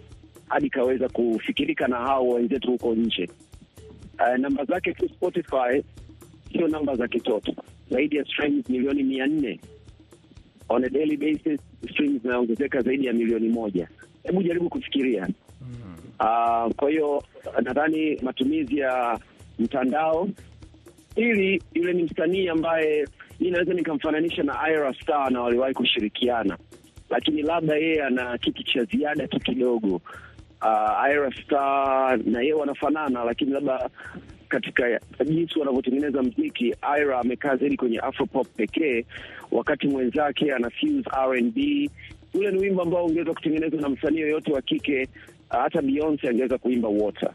hadi 0.48 0.70
kaweza 0.70 1.08
kufikirika 1.08 1.88
na 1.88 1.96
hao 1.96 2.28
wenzetu 2.28 2.70
huko 2.70 2.94
nje. 2.94 3.30
Uh, 4.20 4.36
namba 4.38 4.64
zake 4.64 4.92
tu 4.92 5.08
Spotify 5.08 5.82
sio 6.52 6.68
namba 6.68 6.96
za 6.96 7.08
kitoto, 7.08 7.52
zaidi 7.90 8.16
ya 8.16 8.24
streams 8.24 8.68
milioni 8.68 9.02
mia 9.02 9.26
nne 9.26 9.60
on 10.68 10.84
a 10.84 10.88
daily 10.88 11.16
basis, 11.16 11.60
streams 11.92 12.22
zinaongezeka 12.22 12.80
zaidi 12.82 13.06
ya 13.06 13.12
milioni 13.12 13.48
moja. 13.48 13.88
Hebu 14.22 14.42
jaribu 14.42 14.68
kufikiria. 14.68 15.28
Uh, 16.20 16.72
kwa 16.76 16.90
hiyo 16.90 17.22
nadhani 17.62 18.18
matumizi 18.22 18.78
ya 18.78 19.20
mtandao 19.58 20.28
ili 21.20 21.62
yule 21.74 21.92
ni 21.92 22.02
msanii 22.02 22.48
ambaye 22.48 23.06
mi 23.40 23.50
naweza 23.50 23.74
nikamfananisha 23.74 24.42
na 24.42 24.68
Ira 24.70 24.94
Star 24.94 25.30
na 25.32 25.40
waliwahi 25.42 25.74
kushirikiana, 25.74 26.58
lakini 27.10 27.42
labda 27.42 27.76
yeye 27.76 28.02
ana 28.04 28.38
kitu 28.38 28.62
cha 28.62 28.84
ziada 28.84 29.28
tu 29.28 29.40
kidogo. 29.40 30.00
Uh, 30.62 31.10
Ira 31.12 31.30
Star 31.44 32.18
na 32.24 32.40
yeye 32.40 32.52
wanafanana, 32.52 33.24
lakini 33.24 33.52
labda 33.52 33.90
katika 34.48 35.00
jinsi 35.26 35.58
wanavyotengeneza 35.58 36.22
mziki, 36.22 36.74
Ira 37.00 37.20
amekaa 37.20 37.56
zaidi 37.56 37.76
kwenye 37.76 37.98
afropop 37.98 38.46
pekee, 38.56 39.04
wakati 39.50 39.88
mwenzake 39.88 40.54
ana 40.54 40.70
fuse 40.70 41.10
R&B. 41.12 41.90
Ule 42.34 42.50
ni 42.52 42.58
wimbo 42.58 42.82
ambao 42.82 43.04
ungeweza 43.06 43.32
kutengenezwa 43.34 43.80
na 43.80 43.88
msanii 43.88 44.18
yoyote 44.20 44.52
wa 44.52 44.62
kike, 44.62 45.08
hata 45.48 45.82
Beyonce 45.82 46.28
angeweza 46.28 46.58
kuimba 46.58 46.88
Water. 46.88 47.30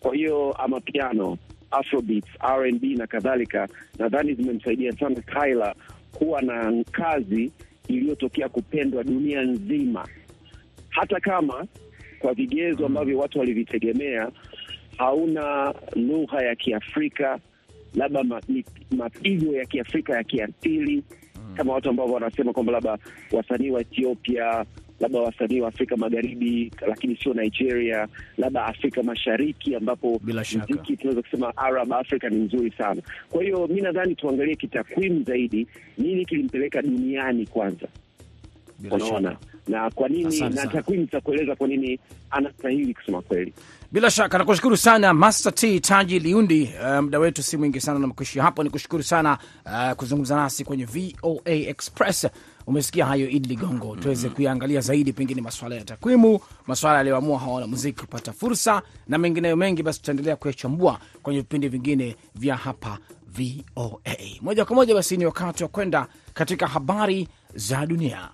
Kwa 0.00 0.14
hiyo 0.14 0.52
ama 0.52 0.80
piano, 0.80 1.38
afrobeats, 1.70 2.28
R&B 2.40 2.94
na 2.94 3.06
kadhalika, 3.06 3.68
nadhani 3.98 4.34
zimemsaidia 4.34 4.92
sana 4.92 5.16
Tyler 5.22 5.74
kuwa 6.12 6.42
na 6.42 6.84
kazi 6.92 7.52
iliyotokea 7.88 8.48
kupendwa 8.48 9.04
dunia 9.04 9.42
nzima, 9.42 10.08
hata 10.88 11.20
kama 11.20 11.66
kwa 12.18 12.34
vigezo 12.34 12.86
ambavyo 12.86 13.18
watu 13.18 13.38
walivitegemea 13.38 14.28
hauna 14.98 15.74
lugha 15.96 16.42
ya 16.42 16.56
Kiafrika, 16.56 17.38
labda 17.94 18.24
mapigo 18.90 19.52
ya 19.56 19.64
Kiafrika 19.64 20.16
ya 20.16 20.24
kiasili 20.24 21.02
kama 21.54 21.72
watu 21.72 21.88
ambao 21.90 22.06
wanasema 22.06 22.52
kwamba 22.52 22.72
labda 22.72 22.98
wasanii 23.32 23.70
wa 23.70 23.80
Ethiopia, 23.80 24.64
labda 25.00 25.20
wasanii 25.20 25.60
wa 25.60 25.68
Afrika 25.68 25.96
Magharibi, 25.96 26.72
lakini 26.88 27.16
sio 27.16 27.34
Nigeria, 27.34 28.08
labda 28.38 28.64
Afrika 28.66 29.02
Mashariki, 29.02 29.74
ambapo 29.74 30.20
mziki 30.70 30.96
tunaweza 30.96 31.22
kusema 31.22 31.56
Arab 31.56 31.92
Africa 31.92 32.24
ni 32.30 32.36
nzuri 32.36 32.70
sana. 32.78 33.02
Kwa 33.30 33.42
hiyo 33.42 33.66
mi 33.66 33.80
nadhani 33.80 34.14
tuangalie 34.14 34.56
kitakwimu 34.56 35.22
zaidi, 35.22 35.66
nini 35.98 36.24
kilimpeleka 36.24 36.82
duniani 36.82 37.46
kwanza, 37.46 37.86
unaona. 38.90 39.36
Na 39.68 39.90
kwa 39.90 40.08
nini, 40.08 40.40
na 40.40 40.66
takwimu 40.66 41.08
za 41.12 41.20
kueleza 41.20 41.56
kwa 41.56 41.68
nini 41.68 41.98
anastahili 42.30 42.94
kusema 42.94 43.22
kweli. 43.22 43.52
Bila 43.92 44.10
shaka 44.10 44.38
nakushukuru 44.38 44.76
sana 44.76 45.14
Master 45.14 45.54
T 45.54 45.80
Taji 45.80 46.18
Liundi. 46.18 46.70
Uh, 46.82 46.98
muda 47.00 47.18
wetu 47.18 47.42
si 47.42 47.56
mwingi 47.56 47.80
sana 47.80 47.98
namkuishia 47.98 48.42
hapo. 48.42 48.62
Ni 48.64 48.70
kushukuru 48.70 49.02
sana 49.02 49.38
uh, 49.66 49.92
kuzungumza 49.92 50.36
nasi 50.36 50.64
kwenye 50.64 50.84
VOA 50.84 51.50
Express. 51.52 52.26
Umesikia 52.66 53.06
hayo 53.06 53.28
Idi 53.28 53.48
Ligongo, 53.48 53.96
tuweze 53.96 54.28
kuyaangalia 54.28 54.80
zaidi, 54.80 55.12
pengine 55.12 55.42
maswala 55.42 55.74
ya 55.74 55.84
takwimu, 55.84 56.40
maswala 56.66 56.96
yaliyoamua 56.98 57.38
hawa 57.38 57.66
muziki 57.66 58.00
kupata 58.00 58.32
fursa 58.32 58.82
na 59.08 59.18
mengineyo 59.18 59.56
mengi. 59.56 59.82
Basi 59.82 60.00
tutaendelea 60.00 60.36
kuyachambua 60.36 60.98
kwenye 61.22 61.40
vipindi 61.40 61.68
vingine 61.68 62.16
vya 62.34 62.56
hapa 62.56 62.98
VOA 63.28 64.16
moja 64.40 64.64
kwa 64.64 64.76
moja. 64.76 64.94
Basi 64.94 65.16
ni 65.16 65.26
wakati 65.26 65.62
wa 65.62 65.68
kwenda 65.68 66.06
katika 66.34 66.66
habari 66.66 67.28
za 67.54 67.86
dunia. 67.86 68.28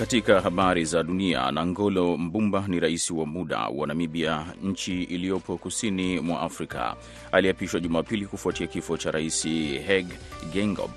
Katika 0.00 0.40
habari 0.40 0.84
za 0.84 1.02
dunia, 1.02 1.50
Nangolo 1.50 2.16
Mbumba 2.16 2.64
ni 2.68 2.80
rais 2.80 3.10
wa 3.10 3.26
muda 3.26 3.58
wa 3.68 3.86
Namibia, 3.86 4.46
nchi 4.62 5.02
iliyopo 5.02 5.56
kusini 5.56 6.20
mwa 6.20 6.40
Afrika. 6.40 6.96
Aliapishwa 7.32 7.80
Jumapili 7.80 8.26
kufuatia 8.26 8.66
kifo 8.66 8.96
cha 8.96 9.10
rais 9.10 9.42
Hage 9.86 10.18
Geingob 10.52 10.90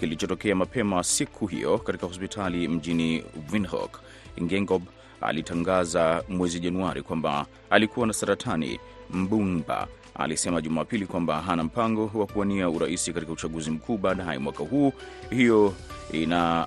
kilichotokea 0.00 0.54
mapema 0.54 1.04
siku 1.04 1.46
hiyo 1.46 1.78
katika 1.78 2.06
hospitali 2.06 2.68
mjini 2.68 3.24
Windhoek. 3.52 3.98
Geingob 4.46 4.82
alitangaza 5.20 6.24
mwezi 6.28 6.60
Januari 6.60 7.02
kwamba 7.02 7.46
alikuwa 7.70 8.06
na 8.06 8.12
saratani. 8.12 8.80
Mbumba 9.10 9.88
alisema 10.14 10.60
Jumapili 10.60 11.06
kwamba 11.06 11.40
hana 11.42 11.64
mpango 11.64 12.10
wa 12.14 12.26
kuwania 12.26 12.68
urais 12.68 13.12
katika 13.12 13.32
uchaguzi 13.32 13.70
mkuu 13.70 13.96
baadaye 13.98 14.38
mwaka 14.38 14.64
huu. 14.64 14.92
Hiyo 15.30 15.74
ina 16.12 16.66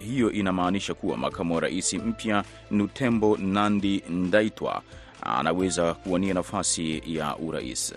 hiyo 0.00 0.32
inamaanisha 0.32 0.94
kuwa 0.94 1.16
makamu 1.16 1.54
wa 1.54 1.60
rais 1.60 1.94
mpya 1.94 2.44
Nutembo 2.70 3.36
Nandi 3.36 4.02
Ndaitwa 4.10 4.82
anaweza 5.22 5.94
kuwania 5.94 6.34
nafasi 6.34 7.02
ya 7.06 7.36
urais. 7.36 7.94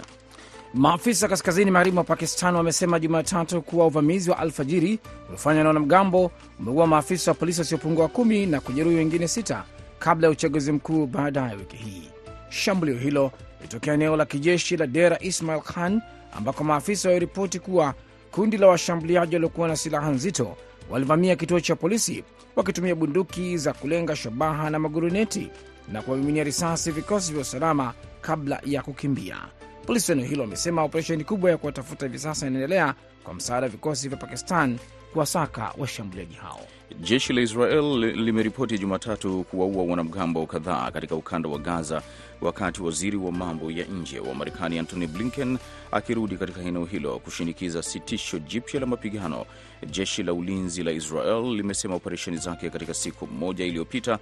Maafisa 0.74 1.28
kaskazini 1.28 1.72
magharibi 1.72 1.96
mwa 1.96 2.04
Pakistan 2.04 2.56
wamesema 2.56 3.00
Jumatatu 3.00 3.62
kuwa 3.62 3.86
uvamizi 3.88 4.30
wa 4.32 4.38
alfajiri 4.38 5.00
uliofanywa 5.28 5.64
na 5.64 5.70
wanamgambo 5.70 6.32
umeua 6.60 6.88
maafisa 6.88 7.32
wa 7.32 7.36
polisi 7.36 7.62
wasiopungua 7.62 8.08
kumi 8.08 8.46
na 8.46 8.60
kujeruhi 8.62 8.96
wengine 8.96 9.28
sita 9.28 9.64
kabla 10.00 10.28
ya 10.28 10.32
uchaguzi 10.32 10.72
mkuu 10.72 11.06
baadaye 11.08 11.56
wiki 11.56 11.76
hii. 11.78 12.10
Shambulio 12.50 12.96
hilo 12.98 13.32
lilitokea 13.64 13.94
eneo 13.94 14.16
la 14.18 14.26
kijeshi 14.26 14.78
la 14.78 14.88
Dera 14.88 15.18
Ismail 15.22 15.62
Khan 15.62 16.02
ambako 16.38 16.64
maafisa 16.64 17.08
waliripoti 17.10 17.60
kuwa 17.60 17.94
kundi 18.32 18.58
la 18.58 18.68
washambuliaji 18.68 19.36
waliokuwa 19.36 19.68
na 19.68 19.76
silaha 19.76 20.10
nzito 20.12 20.58
walivamia 20.90 21.36
kituo 21.36 21.60
cha 21.60 21.76
polisi 21.76 22.24
wakitumia 22.56 22.96
bunduki 22.96 23.58
za 23.58 23.74
kulenga 23.74 24.16
shabaha 24.16 24.70
na 24.70 24.80
maguruneti 24.80 25.50
na 25.92 26.02
kuwamiminia 26.02 26.44
risasi 26.44 26.92
vikosi 26.92 27.32
vya 27.34 27.42
usalama 27.42 27.94
kabla 28.22 28.62
ya 28.66 28.82
kukimbia. 28.82 29.38
Polisi 29.86 30.12
wa 30.12 30.18
eneo 30.18 30.30
hilo 30.30 30.42
wamesema 30.42 30.84
operesheni 30.84 31.24
kubwa 31.24 31.52
ya 31.52 31.58
kuwatafuta 31.58 32.06
hivi 32.06 32.20
sasa 32.20 32.48
inaendelea 32.48 32.96
kwa 33.24 33.34
msaada 33.34 33.62
wa 33.66 33.70
vikosi 33.70 34.10
vya 34.10 34.18
Pakistan 34.18 34.78
kuwasaka 35.14 35.74
washambuliaji 35.78 36.34
hao. 36.36 36.60
Jeshi 37.02 37.34
la 37.34 37.42
Israel 37.42 38.00
limeripoti 38.00 38.78
Jumatatu 38.80 39.44
kuwaua 39.44 39.84
wanamgambo 39.84 40.46
kadhaa 40.46 40.92
katika 40.92 41.16
ukanda 41.16 41.50
wa 41.50 41.60
Gaza, 41.60 42.02
wakati 42.44 42.82
waziri 42.84 43.18
wa 43.18 43.32
mambo 43.32 43.72
ya 43.72 43.86
nje 43.86 44.20
wa 44.20 44.36
Marekani 44.36 44.80
Antony 44.80 45.08
Blinken 45.08 45.58
akirudi 45.92 46.38
katika 46.38 46.62
eneo 46.62 46.86
hilo 46.86 47.20
kushinikiza 47.20 47.84
sitisho 47.84 48.40
jipya 48.40 48.80
la 48.80 48.86
mapigano. 48.86 49.46
Jeshi 49.92 50.24
la 50.24 50.34
ulinzi 50.34 50.84
la 50.84 50.92
Israel 50.92 51.44
limesema 51.56 51.96
operesheni 51.96 52.38
zake 52.38 52.70
katika 52.70 52.94
siku 52.94 53.28
moja 53.28 53.66
iliyopita 53.66 54.20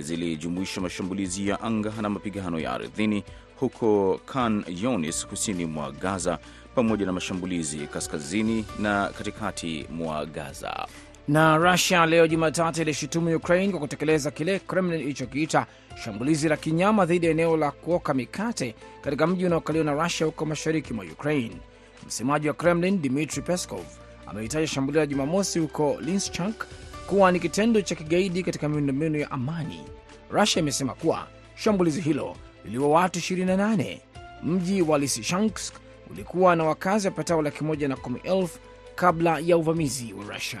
zilijumuisha 0.00 0.80
mashambulizi 0.80 1.48
ya 1.48 1.60
anga 1.60 1.92
na 2.02 2.08
mapigano 2.08 2.60
ya 2.60 2.72
ardhini 2.72 3.24
huko 3.60 4.20
Khan 4.26 4.64
Younis, 4.82 5.26
kusini 5.26 5.64
mwa 5.66 5.92
Gaza, 5.92 6.38
pamoja 6.74 7.06
na 7.06 7.12
mashambulizi 7.12 7.78
kaskazini 7.78 8.64
na 8.78 9.08
katikati 9.18 9.86
mwa 9.90 10.26
Gaza. 10.26 10.86
Na 11.28 11.56
Rusia 11.56 12.06
leo 12.06 12.26
Jumatatu 12.26 12.82
ilishutumu 12.82 13.36
Ukraine 13.36 13.70
kwa 13.70 13.80
kutekeleza 13.80 14.30
kile 14.30 14.58
Kremlin 14.58 15.00
ilichokiita 15.00 15.66
shambulizi 16.04 16.48
la 16.48 16.56
kinyama 16.56 17.06
dhidi 17.06 17.26
ya 17.26 17.32
eneo 17.32 17.56
la 17.56 17.70
kuoka 17.70 18.14
mikate 18.14 18.74
katika 19.00 19.26
mji 19.26 19.46
unaokaliwa 19.46 19.84
na 19.84 19.92
Rusia 20.04 20.26
huko 20.26 20.46
mashariki 20.46 20.94
mwa 20.94 21.04
Ukraine. 21.04 21.56
Msemaji 22.06 22.48
wa 22.48 22.54
Kremlin 22.54 23.02
Dmitri 23.02 23.42
Peskov 23.42 23.84
ameitaja 24.26 24.66
shambulio 24.66 25.00
la 25.00 25.06
Jumamosi 25.06 25.58
huko 25.58 25.96
linschank 26.00 26.64
kuwa 27.06 27.32
ni 27.32 27.40
kitendo 27.40 27.80
cha 27.82 27.94
kigaidi 27.94 28.42
katika 28.42 28.68
miundombinu 28.68 29.18
ya 29.18 29.30
amani. 29.30 29.80
Rusia 30.30 30.62
imesema 30.62 30.94
kuwa 30.94 31.26
shambulizi 31.54 32.00
hilo 32.00 32.36
liliua 32.64 32.88
watu 32.88 33.18
28. 33.18 33.98
Mji 34.42 34.82
wa 34.82 34.98
Lisichansk 34.98 35.74
ulikuwa 36.10 36.56
na 36.56 36.64
wakazi 36.64 37.06
wapatao 37.08 37.42
laki 37.42 37.64
moja 37.64 37.88
na 37.88 37.96
kumi 37.96 38.20
elfu 38.24 38.58
kabla 38.94 39.38
ya 39.38 39.56
uvamizi 39.56 40.12
wa 40.12 40.34
Rusia. 40.34 40.60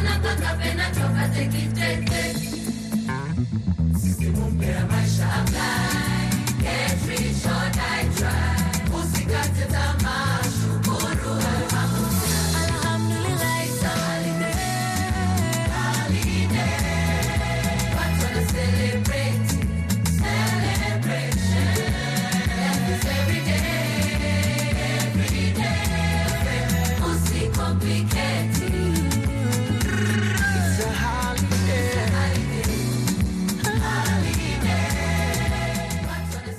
Ona 0.00 0.18
cuando 0.22 0.46
apenas 0.46 0.92
chocas 0.96 1.30
te 1.34 1.48
quité. 1.50 2.49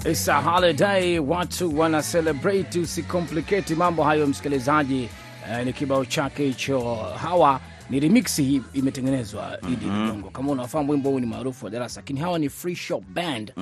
It's 0.05 0.27
a 0.27 0.41
holiday, 0.41 1.19
watu 1.19 1.79
wana 1.79 2.01
celebrate, 2.03 2.79
usikompliketi 2.79 3.75
mambo 3.75 4.03
hayo 4.03 4.27
msikilizaji. 4.27 5.09
Eh, 5.51 5.65
ni 5.65 5.73
kibao 5.73 6.05
chake 6.05 6.45
hicho. 6.45 6.95
Hawa 6.95 7.59
ni 7.89 7.99
remix 7.99 8.37
hii 8.37 8.61
imetengenezwa 8.73 9.59
Idi 9.73 9.85
Ligongo. 9.85 10.29
Kama 10.29 10.51
unafahamu 10.51 10.91
wimbo 10.91 11.09
huu 11.09 11.19
ni 11.19 11.25
maarufu 11.25 11.65
wa 11.65 11.71
darasa, 11.71 11.99
lakini 11.99 12.19
hawa 12.19 12.39
ni 12.39 12.49
Free 12.49 12.75
shop 12.75 13.03
Band 13.13 13.53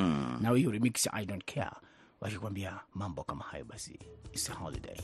na 0.41 0.49
hiyo 0.55 0.71
remix 0.71 1.09
I 1.13 1.25
don't 1.25 1.53
care, 1.53 1.71
wakikwambia 2.21 2.73
mambo 2.95 3.23
kama 3.23 3.43
hayo, 3.43 3.65
basi 3.65 3.99
it's 4.33 4.49
a 4.49 4.53
holiday. 4.53 4.97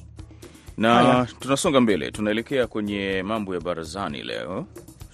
Na 0.78 0.94
Haya. 0.94 1.28
tunasonga 1.40 1.82
mbele, 1.82 2.12
tunaelekea 2.12 2.68
kwenye 2.68 3.24
mambo 3.24 3.54
ya 3.56 3.62
barazani 3.62 4.24
leo, 4.24 4.66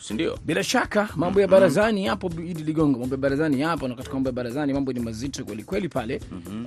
si 0.02 0.14
ndio? 0.14 0.38
Bila 0.46 0.64
shaka 0.64 1.10
mambo 1.16 1.42
ya 1.42 1.48
barazani 1.48 2.06
yapo, 2.06 2.32
Idi 2.48 2.64
Ligongo, 2.64 3.00
mambo 3.00 3.16
ya 3.16 3.22
barazani 3.22 3.62
yapo, 3.62 3.88
na 3.88 3.96
katika 3.96 4.14
mambo 4.14 4.30
ya 4.30 4.34
barazani 4.34 4.74
mambo 4.74 4.94
ni 4.94 5.00
mazito 5.00 5.46
kwelikweli 5.46 5.90
pale. 5.90 6.22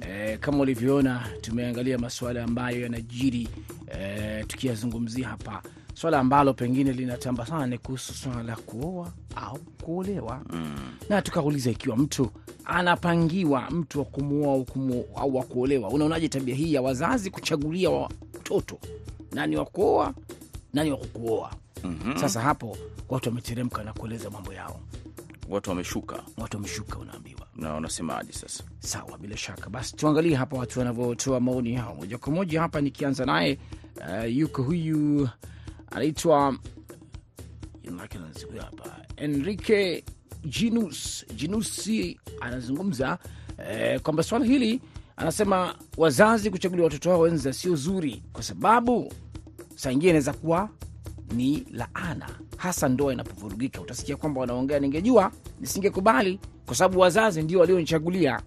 Eh, 0.09 0.39
kama 0.39 0.59
ulivyoona 0.59 1.23
tumeangalia 1.41 1.99
masuala 1.99 2.45
ambayo 2.45 2.81
yanajiri, 2.81 3.49
e, 3.99 4.45
tukiyazungumzia 4.45 5.29
hapa. 5.29 5.63
Swala 5.95 6.19
ambalo 6.19 6.55
pengine 6.55 6.93
linatamba 6.93 7.47
sana 7.47 7.67
ni 7.67 7.79
kuhusu 7.79 8.15
swala 8.15 8.43
la 8.43 8.57
kuoa 8.57 9.13
au 9.37 9.59
kuolewa. 9.59 10.43
Na 11.09 11.23
tukauliza 11.23 11.71
ikiwa 11.71 11.97
mtu 11.97 12.31
anapangiwa 12.65 13.71
mtu 13.71 13.99
wa 13.99 14.05
kumuoa 14.05 14.53
au 14.55 14.65
kumu- 14.65 15.05
au 15.17 15.37
wa 15.37 15.43
kuolewa, 15.45 15.89
unaonaje 15.89 16.29
tabia 16.29 16.55
hii 16.55 16.75
ya 16.75 16.83
wazazi 16.83 17.31
kuchagulia 17.31 17.91
watoto? 17.91 18.79
Nani 19.33 19.57
wa 19.57 19.65
kuoa? 19.65 20.15
Nani 20.73 20.91
wa 20.91 20.97
kukuoa? 20.97 21.51
Sasa 22.21 22.41
hapo 22.41 22.77
watu 23.09 23.29
wameteremka 23.29 23.85
na 23.85 23.93
kueleza 23.93 24.31
mambo 24.31 24.53
yao, 24.53 24.81
Watu 25.49 25.71
wameshuka 25.71 26.23
watu 26.37 26.57
wameshuka, 26.57 26.99
unaambiwa 26.99 27.47
na 27.57 27.75
wanasemaje 27.75 28.33
sasa? 28.33 28.65
Sawa, 28.79 29.19
bila 29.19 29.37
shaka. 29.37 29.71
Basi 29.71 29.97
tuangalie 29.97 30.35
hapa 30.37 30.57
watu 30.57 30.79
wanavyotoa 30.79 31.41
maoni 31.41 31.75
yao 31.75 31.95
moja 31.95 32.19
kwa 32.19 32.33
moja. 32.33 32.61
Hapa 32.61 32.81
nikianza 32.81 33.25
naye 33.27 33.59
uh, 33.97 34.37
yuko 34.37 34.63
huyu 34.63 35.29
anaitwa 35.91 36.57
hapa 38.61 38.97
Enrique 39.17 40.05
Jinus 40.45 41.25
Jinusi, 41.37 42.21
anazungumza 42.41 43.19
eh, 43.71 44.01
kwamba 44.01 44.23
swala 44.23 44.45
hili 44.45 44.81
anasema 45.17 45.75
wazazi 45.97 46.51
kuchagulia 46.51 46.85
watoto 46.85 47.11
wao 47.11 47.21
wenza 47.21 47.53
sio 47.53 47.77
zuri, 47.77 48.23
kwa 48.33 48.43
sababu 48.43 49.13
saa 49.77 49.91
ingine 49.91 50.11
inaweza 50.11 50.33
kuwa 50.33 50.69
ni 51.37 51.67
laana, 51.73 52.29
hasa 52.57 52.89
ndoa 52.89 53.13
inapovurugika. 53.13 53.81
Utasikia 53.81 54.17
kwamba 54.17 54.41
wanaongea, 54.41 54.79
ningejua 54.81 55.33
nisingekubali, 55.61 56.39
kwa 56.67 56.75
sababu 56.77 57.01
wazazi 57.01 57.43
ndio 57.43 57.61
walionichagulia. 57.61 58.41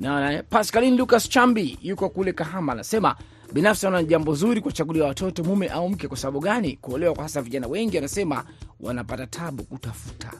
Na 0.00 0.42
Pascaline 0.50 0.96
Lucas 0.96 1.28
Chambi 1.28 1.78
yuko 1.82 2.08
kule 2.08 2.32
Kahama, 2.32 2.72
anasema 2.72 3.16
binafsi 3.52 3.86
anaona 3.86 4.02
ni 4.02 4.08
jambo 4.08 4.34
zuri 4.34 4.60
kuwachagulia 4.60 5.04
watoto 5.04 5.44
mume 5.44 5.68
au 5.68 5.88
mke. 5.88 6.08
Kwa 6.08 6.16
sababu 6.16 6.40
gani? 6.40 6.76
Kuolewa 6.76 7.14
kwa 7.14 7.22
hasa 7.22 7.42
vijana 7.42 7.66
wengi, 7.66 7.98
anasema 7.98 8.44
wanapata 8.80 9.26
tabu 9.26 9.62
kutafuta, 9.64 10.32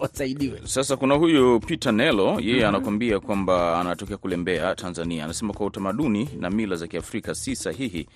wasaidiwe. 0.00 0.60
Sasa 0.64 0.96
kuna 0.96 1.14
huyu 1.14 1.60
Peter 1.60 1.92
Nelo, 1.92 2.40
yeye 2.40 2.66
anakuambia 2.66 3.20
kwamba 3.20 3.80
anatokea 3.80 4.16
kule 4.16 4.36
Mbeya, 4.36 4.74
Tanzania. 4.74 5.24
Anasema 5.24 5.52
kwa 5.52 5.66
utamaduni 5.66 6.28
na 6.40 6.50
mila 6.50 6.76
za 6.76 6.86
Kiafrika 6.86 7.34
si 7.34 7.56
sahihi, 7.56 8.08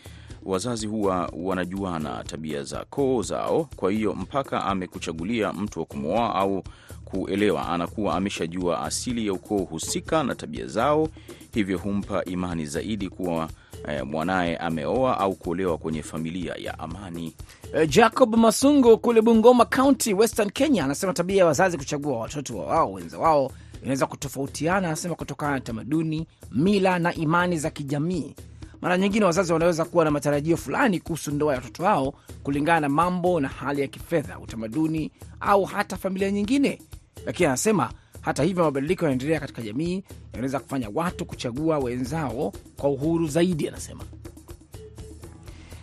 wazazi 0.45 0.87
huwa 0.87 1.31
wanajuana 1.37 2.25
tabia 2.25 2.63
za 2.63 2.85
koo 2.85 3.23
zao, 3.23 3.69
kwa 3.77 3.93
hiyo 3.93 4.15
mpaka 4.15 4.65
amekuchagulia 4.65 5.53
mtu 5.53 5.81
wa 5.81 5.87
kumwoa 5.87 6.35
au 6.35 6.65
kuelewa, 7.05 7.69
anakuwa 7.69 8.15
ameshajua 8.17 8.83
asili 8.83 9.27
ya 9.27 9.33
ukoo 9.33 9.59
husika 9.59 10.23
na 10.23 10.35
tabia 10.35 10.67
zao, 10.67 11.09
hivyo 11.55 11.79
humpa 11.79 12.25
imani 12.25 12.67
zaidi 12.67 13.09
kuwa 13.09 13.49
eh, 13.89 14.07
mwanaye 14.07 14.57
ameoa 14.57 15.19
au 15.21 15.35
kuolewa 15.35 15.79
kwenye 15.79 16.03
familia 16.03 16.55
ya 16.59 16.79
amani. 16.79 17.35
Eh, 17.75 17.89
Jacob 17.89 18.37
Masungo 18.37 18.97
kule 18.97 19.23
Bungoma 19.23 19.65
County, 19.65 20.15
Western 20.15 20.51
Kenya, 20.51 20.85
anasema 20.85 21.13
tabia 21.13 21.37
ya 21.37 21.47
wazazi 21.47 21.79
kuchagua 21.79 22.19
watoto 22.19 22.59
wa 22.59 22.67
wao 22.67 22.93
wenza 22.93 23.19
wao 23.19 23.53
inaweza 23.83 24.07
kutofautiana, 24.07 24.87
anasema 24.89 25.15
kutokana 25.15 25.53
na 25.53 25.61
tamaduni, 25.61 26.27
mila 26.53 26.99
na 26.99 27.15
imani 27.15 27.59
za 27.59 27.71
kijamii. 27.71 28.35
Mara 28.81 28.99
nyingine 28.99 29.25
wazazi 29.25 29.53
wanaweza 29.53 29.85
kuwa 29.85 30.05
na 30.05 30.11
matarajio 30.11 30.57
fulani 30.57 31.01
kuhusu 31.01 31.31
ndoa 31.31 31.53
ya 31.55 31.59
watoto 31.61 31.83
wao 31.83 32.15
kulingana 32.43 32.81
na 32.81 32.89
mambo 32.89 33.41
na 33.41 33.49
hali 33.49 33.81
ya 33.81 33.87
kifedha, 33.87 34.39
utamaduni 34.39 35.11
au 35.41 35.65
hata 35.65 35.97
familia 35.97 36.31
nyingine. 36.31 36.79
Lakini 37.27 37.47
anasema 37.47 37.91
hata 38.23 38.43
hivyo, 38.43 38.65
mabadiliko 38.65 39.05
yanaendelea 39.05 39.41
katika 39.41 39.63
jamii 39.63 40.03
yanaweza 40.33 40.61
kufanya 40.61 40.89
watu 40.95 41.25
kuchagua 41.27 41.79
wenzao 41.79 42.53
kwa 42.77 42.91
uhuru 42.91 43.27
zaidi, 43.27 43.69
anasema. 43.69 44.05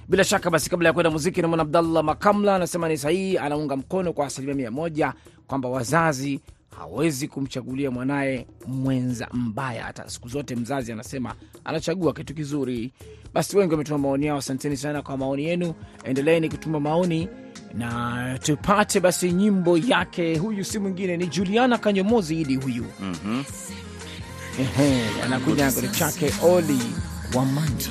Bila 0.08 0.24
shaka 0.24 0.50
basi, 0.50 0.70
kabla 0.70 0.90
ya 0.90 0.94
kwenda 0.94 1.10
muziki, 1.12 1.42
namwona 1.42 1.64
Abdallah 1.64 2.04
Makamla 2.04 2.56
anasema 2.56 2.90
ni 2.90 2.98
sahihi, 2.98 3.38
anaunga 3.38 3.76
mkono 3.76 4.14
kwa 4.14 4.26
asilimia 4.26 4.56
mia 4.56 4.72
moja 4.72 5.14
kwamba 5.48 5.70
wazazi 5.70 6.40
hawezi 6.78 7.28
kumchagulia 7.28 7.92
mwanaye 7.92 8.48
mwenza 8.68 9.28
mbaya. 9.34 9.84
Hata 9.84 10.10
siku 10.10 10.28
zote 10.30 10.56
mzazi 10.56 10.92
anasema 10.92 11.36
anachagua 11.66 12.14
kitu 12.14 12.34
kizuri. 12.36 12.92
Basi 13.34 13.58
wengi 13.58 13.72
wametuma 13.72 13.98
maoni 13.98 14.26
yao, 14.26 14.38
asanteni 14.38 14.78
sana 14.78 15.02
kwa 15.02 15.18
maoni 15.18 15.44
yenu, 15.44 15.74
endeleeni 16.04 16.50
kutuma 16.50 16.80
maoni 16.80 17.28
na 17.74 18.38
tupate 18.44 19.00
basi 19.00 19.32
nyimbo 19.32 19.78
yake. 19.78 20.38
Huyu 20.38 20.66
si 20.66 20.80
mwingine 20.80 21.18
ni 21.18 21.28
Juliana 21.28 21.78
Kanyomozi 21.78 22.42
Idi 22.42 22.56
huyu 22.56 22.86
Ehe, 24.60 25.04
anakuja 25.26 25.72
na 25.72 25.88
chake 25.88 26.34
Oli 26.44 26.80
Wamani. 27.36 27.88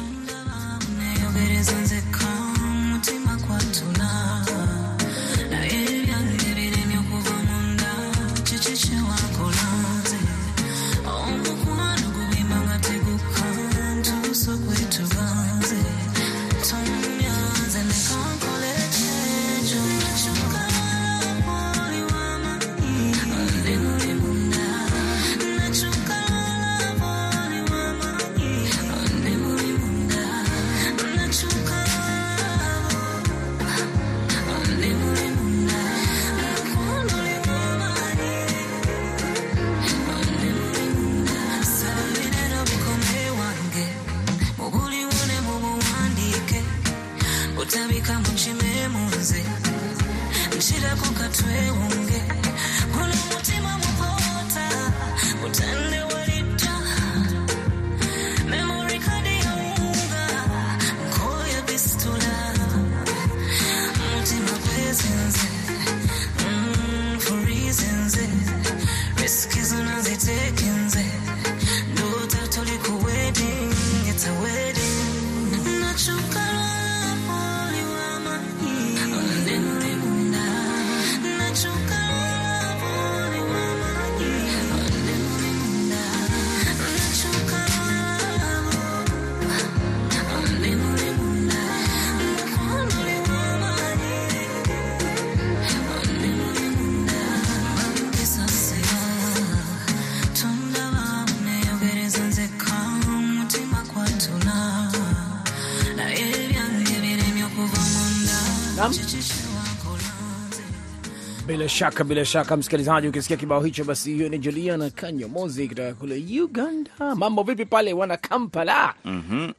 Shaka 111.79 112.05
bila 112.05 112.25
shaka, 112.25 112.57
msikilizaji, 112.57 113.09
ukisikia 113.09 113.37
kibao 113.37 113.61
hicho, 113.63 113.85
basi 113.85 114.15
hiyo 114.15 114.29
ni 114.29 114.39
Juliana 114.39 114.91
Kanyomozi 114.91 115.69
kutoka 115.69 115.95
kule 115.95 116.25
Uganda. 116.43 116.91
Mambo 117.17 117.43
vipi 117.43 117.65
pale 117.67 117.93
wana 117.93 118.17
Kampala? 118.17 118.95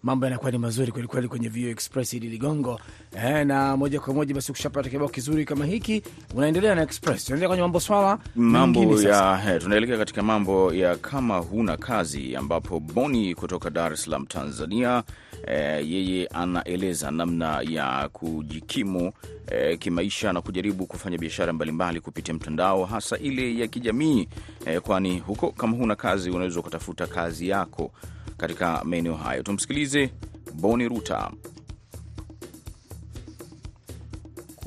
Mambo 0.04 0.26
yanakuwa 0.26 0.52
ni 0.52 0.58
mazuri 0.58 0.92
kwelikweli 0.92 1.28
kwenye 1.28 1.50
Vio 1.50 1.70
Express 1.70 2.14
ili 2.14 2.28
Ligongo 2.30 2.80
eh, 3.18 3.46
na 3.48 3.78
moja 3.78 4.00
kwa 4.00 4.14
moja 4.14 4.36
basi, 4.36 4.52
ukishapata 4.52 4.90
kibao 4.90 5.10
kizuri 5.10 5.46
kama 5.46 5.66
hiki, 5.66 6.04
unaendelea 6.36 6.76
na 6.76 6.82
Express, 6.82 7.26
Tunaendelea 7.26 7.48
kwenye 7.50 7.62
mambo 7.62 7.80
swala 7.80 8.20
mambo 8.36 9.02
ya 9.02 9.38
he, 9.38 9.60
tunaelekea 9.60 9.98
katika 9.98 10.24
mambo 10.24 10.74
ya 10.74 10.96
kama 10.96 11.38
huna 11.38 11.78
kazi, 11.78 12.36
ambapo 12.36 12.80
Boni 12.80 13.36
kutoka 13.36 13.70
Dar 13.70 13.94
es 13.94 14.04
Salaam, 14.04 14.26
Tanzania, 14.26 15.04
eh, 15.48 15.92
yeye 15.92 16.28
anaeleza 16.28 17.12
namna 17.12 17.62
ya 17.70 18.10
kujikimu 18.14 19.12
eh, 19.52 19.78
kimaisha 19.80 20.34
na 20.34 20.42
kujaribu 20.42 20.86
kufanya 20.86 21.18
biashara 21.18 21.54
mbalimbali 21.54 22.02
kupitia 22.02 22.34
mtandao, 22.34 22.86
hasa 22.86 23.18
ile 23.18 23.58
ya 23.60 23.68
kijamii 23.68 24.28
eh, 24.66 24.82
kwani 24.82 25.20
huko 25.20 25.52
kama 25.52 25.78
huna 25.78 25.96
kazi 25.96 26.30
unaweza 26.32 26.60
ukatafuta 26.60 27.08
kazi 27.08 27.50
yako 27.50 27.92
katika 28.38 28.82
maeneo 28.84 29.16
hayo. 29.16 29.44
Tumsikilize 29.44 30.10
Boni 30.54 30.88
Ruta. 30.88 31.32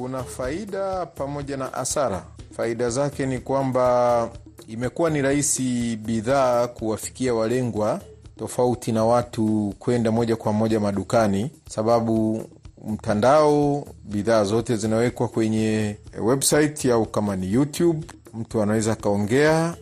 Kuna 0.03 0.23
faida 0.25 1.07
pamoja 1.07 1.57
na 1.57 1.67
hasara. 1.67 2.23
Faida 2.57 2.91
zake 2.91 3.27
ni 3.27 3.39
kwamba 3.39 4.29
imekuwa 4.69 5.11
ni 5.11 5.23
rahisi 5.23 5.97
bidhaa 5.97 6.67
kuwafikia 6.69 7.35
walengwa, 7.35 8.01
tofauti 8.39 8.93
na 8.93 9.05
watu 9.05 9.75
kwenda 9.79 10.11
moja 10.13 10.37
kwa 10.37 10.53
moja 10.53 10.81
madukani, 10.81 11.51
sababu 11.69 12.43
mtandao, 12.89 13.85
bidhaa 14.05 14.45
zote 14.45 14.77
zinawekwa 14.77 15.29
kwenye 15.29 15.97
website 16.23 16.85
au 16.85 17.07
kama 17.07 17.37
ni 17.37 17.53
YouTube, 17.53 18.07
mtu 18.35 18.63
anaweza 18.63 18.93
akaongea 18.93 19.75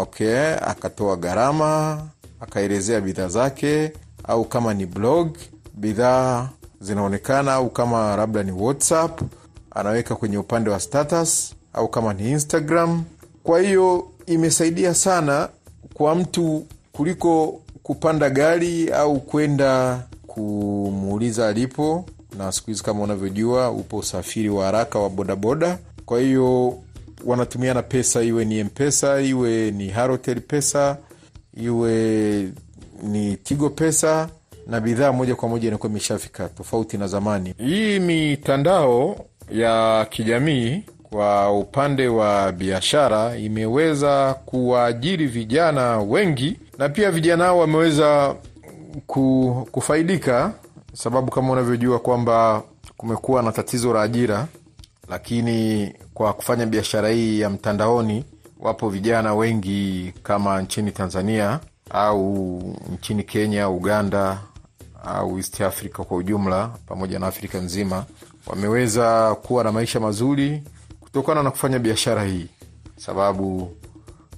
okay, 0.00 0.54
akatoa 0.54 1.16
gharama 1.16 2.02
akaelezea 2.40 3.00
bidhaa 3.00 3.28
zake, 3.28 3.92
au 4.24 4.44
kama 4.44 4.74
ni 4.74 4.86
blog 4.86 5.36
bidhaa 5.74 6.48
zinaonekana, 6.80 7.52
au 7.52 7.70
kama 7.70 8.16
labda 8.16 8.42
ni 8.42 8.52
WhatsApp 8.52 9.20
anaweka 9.70 10.16
kwenye 10.16 10.38
upande 10.38 10.70
wa 10.70 10.80
status, 10.80 11.54
au 11.72 11.88
kama 11.88 12.14
ni 12.14 12.30
Instagram. 12.30 13.04
Kwa 13.42 13.60
hiyo 13.60 14.08
imesaidia 14.26 14.94
sana 14.94 15.48
kwa 15.94 16.14
mtu 16.14 16.66
kuliko 16.92 17.60
kupanda 17.82 18.30
gari 18.30 18.90
au 18.90 19.20
kwenda 19.20 20.02
kumuuliza 20.26 21.48
alipo, 21.48 22.04
na 22.38 22.52
siku 22.52 22.70
hizi 22.70 22.82
kama 22.82 23.02
unavyojua 23.02 23.70
upo 23.70 23.96
usafiri 23.96 24.48
wa 24.48 24.64
haraka 24.64 24.98
wa 24.98 25.10
bodaboda. 25.10 25.78
Kwa 26.06 26.20
hiyo 26.20 26.78
wanatumiana 27.26 27.82
pesa, 27.82 28.22
iwe 28.22 28.44
ni 28.44 28.64
Mpesa, 28.64 29.20
iwe 29.20 29.70
ni 29.70 29.88
Halotel 29.88 30.40
pesa, 30.40 30.96
iwe 31.54 32.48
ni 33.02 33.36
Tigo 33.36 33.70
pesa, 33.70 34.28
na 34.66 34.80
bidhaa 34.80 35.12
moja 35.12 35.34
kwa 35.34 35.48
moja 35.48 35.68
inakuwa 35.68 35.90
imeshafika, 35.90 36.48
tofauti 36.48 36.98
na 36.98 37.06
zamani. 37.06 37.54
Hii 37.58 37.98
mitandao 37.98 39.24
ya 39.52 40.06
kijamii 40.10 40.82
kwa 41.02 41.52
upande 41.58 42.08
wa 42.08 42.52
biashara 42.52 43.36
imeweza 43.36 44.34
kuwaajiri 44.46 45.26
vijana 45.26 45.98
wengi, 45.98 46.56
na 46.78 46.88
pia 46.88 47.10
vijana 47.10 47.44
hao 47.44 47.58
wameweza 47.58 48.34
kufaidika, 49.70 50.52
sababu 50.92 51.30
kama 51.30 51.52
unavyojua 51.52 51.98
kwamba 51.98 52.62
kumekuwa 52.96 53.42
na 53.42 53.52
tatizo 53.52 53.92
la 53.94 54.02
ajira, 54.02 54.46
lakini 55.08 55.92
kwa 56.14 56.32
kufanya 56.32 56.66
biashara 56.66 57.08
hii 57.08 57.40
ya 57.40 57.50
mtandaoni, 57.50 58.24
wapo 58.60 58.88
vijana 58.88 59.34
wengi 59.34 60.12
kama 60.22 60.62
nchini 60.62 60.92
Tanzania 60.92 61.60
au 61.90 62.62
nchini 62.94 63.22
Kenya, 63.24 63.68
Uganda 63.68 64.38
au 65.04 65.36
East 65.38 65.60
Africa 65.60 65.96
kwa 65.96 66.16
ujumla, 66.16 66.70
pamoja 66.86 67.18
na 67.18 67.26
Afrika 67.26 67.58
nzima, 67.58 68.04
wameweza 68.46 69.34
kuwa 69.34 69.64
na 69.64 69.72
maisha 69.72 70.00
mazuri 70.00 70.62
kutokana 71.00 71.42
na 71.42 71.50
kufanya 71.50 71.78
biashara 71.78 72.24
hii, 72.24 72.46
sababu 72.96 73.76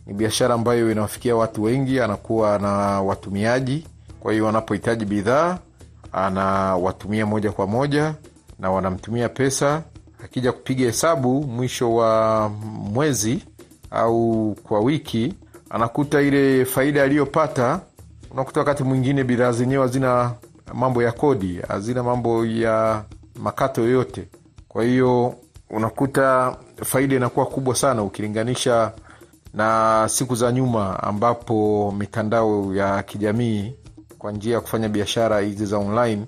ni 0.07 0.15
biashara 0.15 0.55
ambayo 0.55 0.93
inawafikia 0.93 1.37
watu 1.37 1.63
wengi, 1.63 2.01
anakuwa 2.01 2.59
na 2.59 2.69
watumiaji. 3.03 3.87
Kwa 4.21 4.33
hiyo 4.33 4.45
wanapohitaji 4.47 5.05
bidhaa 5.05 5.59
anawatumia 6.13 7.27
moja 7.27 7.53
kwa 7.53 7.67
moja 7.67 8.15
na 8.59 8.71
wanamtumia 8.71 9.29
pesa. 9.29 9.83
Akija 10.25 10.53
kupiga 10.53 10.85
hesabu 10.85 11.43
mwisho 11.43 11.95
wa 11.95 12.49
mwezi 12.93 13.45
au 13.91 14.57
kwa 14.63 14.81
wiki, 14.81 15.35
anakuta 15.71 16.21
ile 16.23 16.65
faida 16.65 17.03
aliyopata. 17.03 17.81
Unakuta 18.31 18.61
wakati 18.61 18.83
mwingine 18.85 19.25
bidhaa 19.25 19.53
zenyewe 19.53 19.83
hazina 19.83 20.33
mambo 20.75 21.03
ya 21.03 21.13
kodi, 21.13 21.61
hazina 21.69 22.03
mambo 22.03 22.47
ya 22.47 23.03
makato 23.37 23.83
yoyote. 23.83 24.29
Kwa 24.69 24.85
hiyo 24.85 25.35
unakuta 25.71 26.57
faida 26.85 27.17
inakuwa 27.17 27.47
kubwa 27.47 27.75
sana 27.75 28.03
ukilinganisha 28.03 28.93
na 29.55 30.07
siku 30.09 30.35
za 30.35 30.53
nyuma 30.53 31.03
ambapo 31.03 31.95
mitandao 31.99 32.75
ya 32.75 33.03
kijamii 33.03 33.75
kwa 34.19 34.33
njia 34.33 34.55
ya 34.55 34.61
kufanya 34.61 34.89
biashara 34.89 35.41
hizi 35.41 35.67
za 35.67 35.79
online 35.79 36.27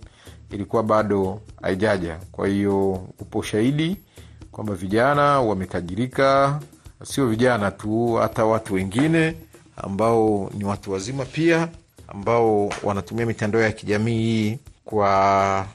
ilikuwa 0.50 0.82
bado 0.82 1.40
haijaja. 1.62 2.18
Kwa 2.32 2.48
hiyo 2.48 2.90
upo 3.20 3.38
ushahidi 3.38 3.96
kwamba 4.52 4.74
vijana 4.74 5.40
wametajirika, 5.40 6.60
sio 7.04 7.26
vijana 7.26 7.70
tu, 7.70 8.14
hata 8.14 8.44
watu 8.44 8.74
wengine 8.74 9.36
ambao 9.76 10.50
ni 10.58 10.64
watu 10.64 10.92
wazima 10.92 11.24
pia 11.24 11.68
ambao 12.08 12.70
wanatumia 12.82 13.26
mitandao 13.26 13.62
ya 13.62 13.72
kijamii 13.72 14.18
hii 14.22 14.58
kwa 14.84 15.66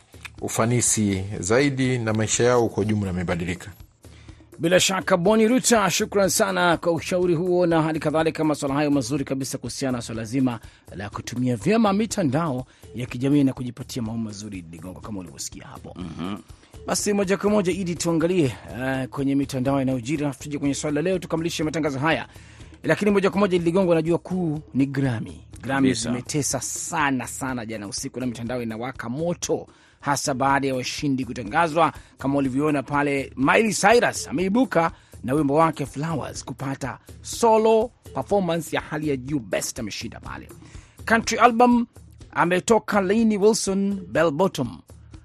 ufanisi 0.42 1.24
zaidi 1.40 1.98
na 1.98 2.14
maisha 2.14 2.44
yao 2.44 2.70
kwa 2.70 2.82
ujumla 2.82 3.08
yamebadilika. 3.08 3.72
Bila 4.60 4.80
shaka 4.80 5.18
Boni 5.18 5.48
Ruta, 5.48 5.90
shukran 5.92 6.30
sana 6.30 6.78
kwa 6.78 6.92
ushauri 6.92 7.36
huo 7.36 7.66
na 7.66 7.82
hali 7.82 8.00
kadhalika 8.00 8.44
maswala 8.44 8.76
hayo 8.76 8.92
mazuri 8.92 9.26
kabisa 9.26 9.58
kuhusiana 9.58 9.98
na 9.98 10.02
swala 10.02 10.24
zima 10.24 10.60
la 10.96 11.10
kutumia 11.10 11.56
vyema 11.56 11.94
mitandao 11.94 12.66
ya 12.96 13.06
kijamii 13.06 13.44
na 13.44 13.54
kujipatia 13.54 14.02
mambo 14.02 14.24
mazuri 14.24 14.66
Ligongo, 14.72 15.00
kama 15.00 15.20
ulivyosikia 15.20 15.68
hapo. 15.68 15.96
Basi 16.88 17.14
moja 17.14 17.38
kwa 17.38 17.50
moja 17.50 17.72
Idi, 17.72 17.96
tuangalie 17.96 18.46
uh, 18.46 19.06
kwenye 19.10 19.36
mitandao 19.36 19.82
inayojiri, 19.82 20.24
alafu 20.24 20.40
tuje 20.44 20.58
kwenye 20.58 20.74
swala 20.76 20.96
la 20.96 21.02
leo 21.02 21.20
tukamilishe 21.20 21.64
matangazo 21.64 22.00
haya. 22.00 22.28
Lakini 22.84 23.12
moja 23.12 23.30
kwa 23.30 23.40
moja 23.40 23.56
Idi 23.56 23.66
Ligongo, 23.66 23.96
najua 23.96 24.18
kuu 24.18 24.60
ni 24.74 24.86
Grammy. 24.86 25.42
Grammy 25.62 25.94
zimetesa 25.94 26.62
sana 26.62 27.28
sana 27.28 27.66
jana 27.66 27.88
usiku 27.88 28.20
na 28.20 28.26
mitandao 28.26 28.62
inawaka 28.62 29.10
moto 29.10 29.68
hasa 30.00 30.34
baada 30.34 30.68
ya 30.68 30.76
washindi 30.76 31.26
kutangazwa. 31.26 31.94
Kama 32.18 32.38
ulivyoona 32.38 32.84
pale, 32.84 33.34
Miley 33.36 33.74
Cyrus 33.74 34.28
ameibuka 34.28 34.92
na 35.24 35.34
wimbo 35.34 35.54
wake 35.54 35.86
Flowers 35.86 36.46
kupata 36.46 37.00
solo 37.22 37.92
performance 38.14 38.76
ya 38.76 38.82
hali 38.82 39.10
ya 39.10 39.18
juu, 39.18 39.40
best 39.40 39.80
ameshinda 39.80 40.20
pale. 40.20 40.50
Country 41.06 41.38
album 41.38 41.86
ametoka 42.32 43.02
Lainey 43.02 43.38
Wilson, 43.38 44.02
Bell 44.08 44.32
Bottom. 44.32 44.82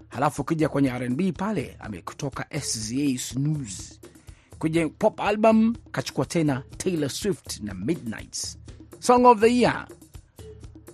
Halafu 0.08 0.42
ukija 0.42 0.68
kwenye 0.68 0.90
RnB 0.90 1.20
pale 1.36 1.76
ametoka 1.80 2.46
SZA 2.60 3.18
Snooze. 3.18 4.00
Kwenye 4.58 4.86
pop 4.86 5.20
album 5.20 5.74
kachukua 5.92 6.24
tena 6.26 6.62
Taylor 6.76 7.10
Swift 7.10 7.60
na 7.60 7.74
Midnights. 7.74 8.58
Song 9.00 9.24
of 9.26 9.40
the 9.40 9.56
Year 9.56 9.86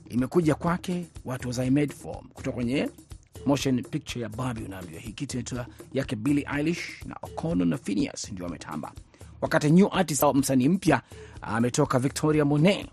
imekuja 0.09 0.55
kwake 0.55 1.07
watu 1.25 1.49
wa 1.49 1.55
Zymed 1.55 1.93
Form 1.95 2.29
kutoka 2.35 2.55
kwenye 2.55 2.89
motion 3.47 3.83
picture 3.83 4.23
ya 4.23 4.29
Barbie. 4.29 4.65
Unaambiwa 4.65 5.01
hii 5.01 5.13
kitu 5.13 5.37
inaitwa 5.37 5.67
yake 5.93 6.17
Billie 6.17 6.47
Eilish 6.57 7.05
na 7.07 7.17
Okono 7.23 7.65
na 7.65 7.79
Phineas 7.79 8.33
ndio 8.33 8.45
wametamba, 8.45 8.93
wakati 9.41 9.71
new 9.71 9.89
artist 9.93 10.23
msanii 10.35 10.69
mpya 10.69 11.03
ametoka 11.43 11.99
Victoria 11.99 12.45
Monet 12.45 12.87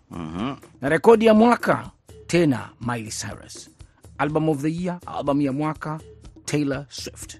na 0.81 0.89
rekodi 0.89 1.25
ya 1.25 1.33
mwaka 1.33 1.91
tena 2.27 2.69
Miley 2.81 3.11
Cyrus. 3.11 3.69
Album 4.17 4.49
of 4.49 4.61
the 4.61 4.73
year, 4.83 4.99
album 5.05 5.41
ya 5.41 5.53
mwaka 5.53 5.99
Taylor 6.45 6.85
Swift. 6.89 7.37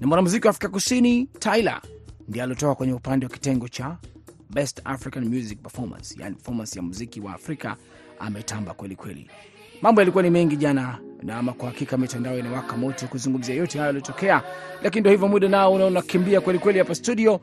Na 0.00 0.06
mwanamuziki 0.06 0.46
wa 0.46 0.50
Afrika 0.50 0.68
Kusini 0.68 1.26
Tyler 1.26 1.80
ndiye 2.28 2.42
aliotoka 2.44 2.74
kwenye 2.74 2.92
upande 2.92 3.26
wa 3.26 3.32
kitengo 3.32 3.68
cha 3.68 3.96
Best 4.50 4.80
African 4.84 5.24
Music 5.28 5.58
Performance, 5.62 6.16
yani 6.22 6.34
performance 6.34 6.78
ya 6.78 6.82
muziki 6.82 7.20
wa 7.20 7.34
Afrika. 7.34 7.76
Ametamba 8.18 8.74
kweli 8.74 8.96
kweli. 8.96 9.30
Mambo 9.82 10.00
yalikuwa 10.00 10.22
ni 10.22 10.30
mengi 10.30 10.56
jana, 10.56 10.98
na 11.22 11.36
ama 11.38 11.52
kwa 11.52 11.68
hakika 11.68 11.96
mitandao 11.96 12.38
inawaka 12.38 12.76
moto 12.76 13.06
kuzungumzia 13.06 13.54
yote 13.54 13.78
hayo 13.78 13.86
yaliyotokea, 13.86 14.42
lakini 14.82 15.00
ndio 15.00 15.12
hivyo, 15.12 15.28
muda 15.28 15.48
nao 15.48 15.72
unaona 15.72 16.02
kimbia 16.02 16.40
kweli 16.40 16.58
kweli 16.58 16.78
hapa 16.78 16.94
studio. 16.94 17.40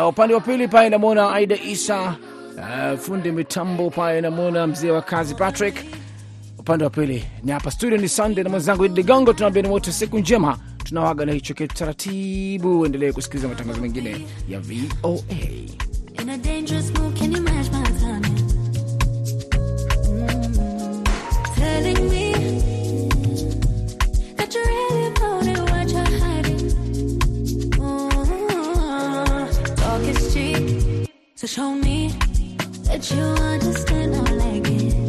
Uh, 0.00 0.08
upande 0.08 0.34
wa 0.34 0.40
pili 0.40 0.68
pale 0.68 0.88
namwona 0.88 1.32
Aida 1.32 1.56
Isa, 1.56 2.16
uh, 2.56 2.98
fundi 2.98 3.32
mitambo 3.32 3.90
pale 3.90 4.20
namwona 4.20 4.66
mzee 4.66 4.90
wa 4.90 5.02
kazi 5.02 5.34
Patrick 5.34 5.76
upande 6.64 6.84
wa 6.84 6.90
pili 6.90 7.24
ni 7.42 7.52
hapa 7.52 7.70
studio 7.70 7.98
ni 7.98 8.08
Sunday 8.08 8.44
na 8.44 8.50
mwenzangu 8.50 8.84
Idi 8.84 8.94
Ligongo. 8.94 9.32
Tunaambia 9.32 9.62
ni 9.62 9.68
wote 9.68 9.92
siku 9.92 10.18
njema, 10.18 10.58
tunawaga 10.84 11.24
na 11.26 11.32
hicho 11.32 11.54
kitu 11.54 11.74
taratibu. 11.74 12.86
Endelee 12.86 13.12
kusikiliza 13.12 13.48
matangazo 13.48 13.80
mengine 13.80 14.26
ya 14.48 14.60
VOA. 14.60 15.24
So 31.46 31.60
show 31.60 31.74
me 31.74 32.08
that 32.84 33.10
you 33.10 33.22
understand. 33.22 34.14
Like 34.38 34.66
it. 34.70 35.03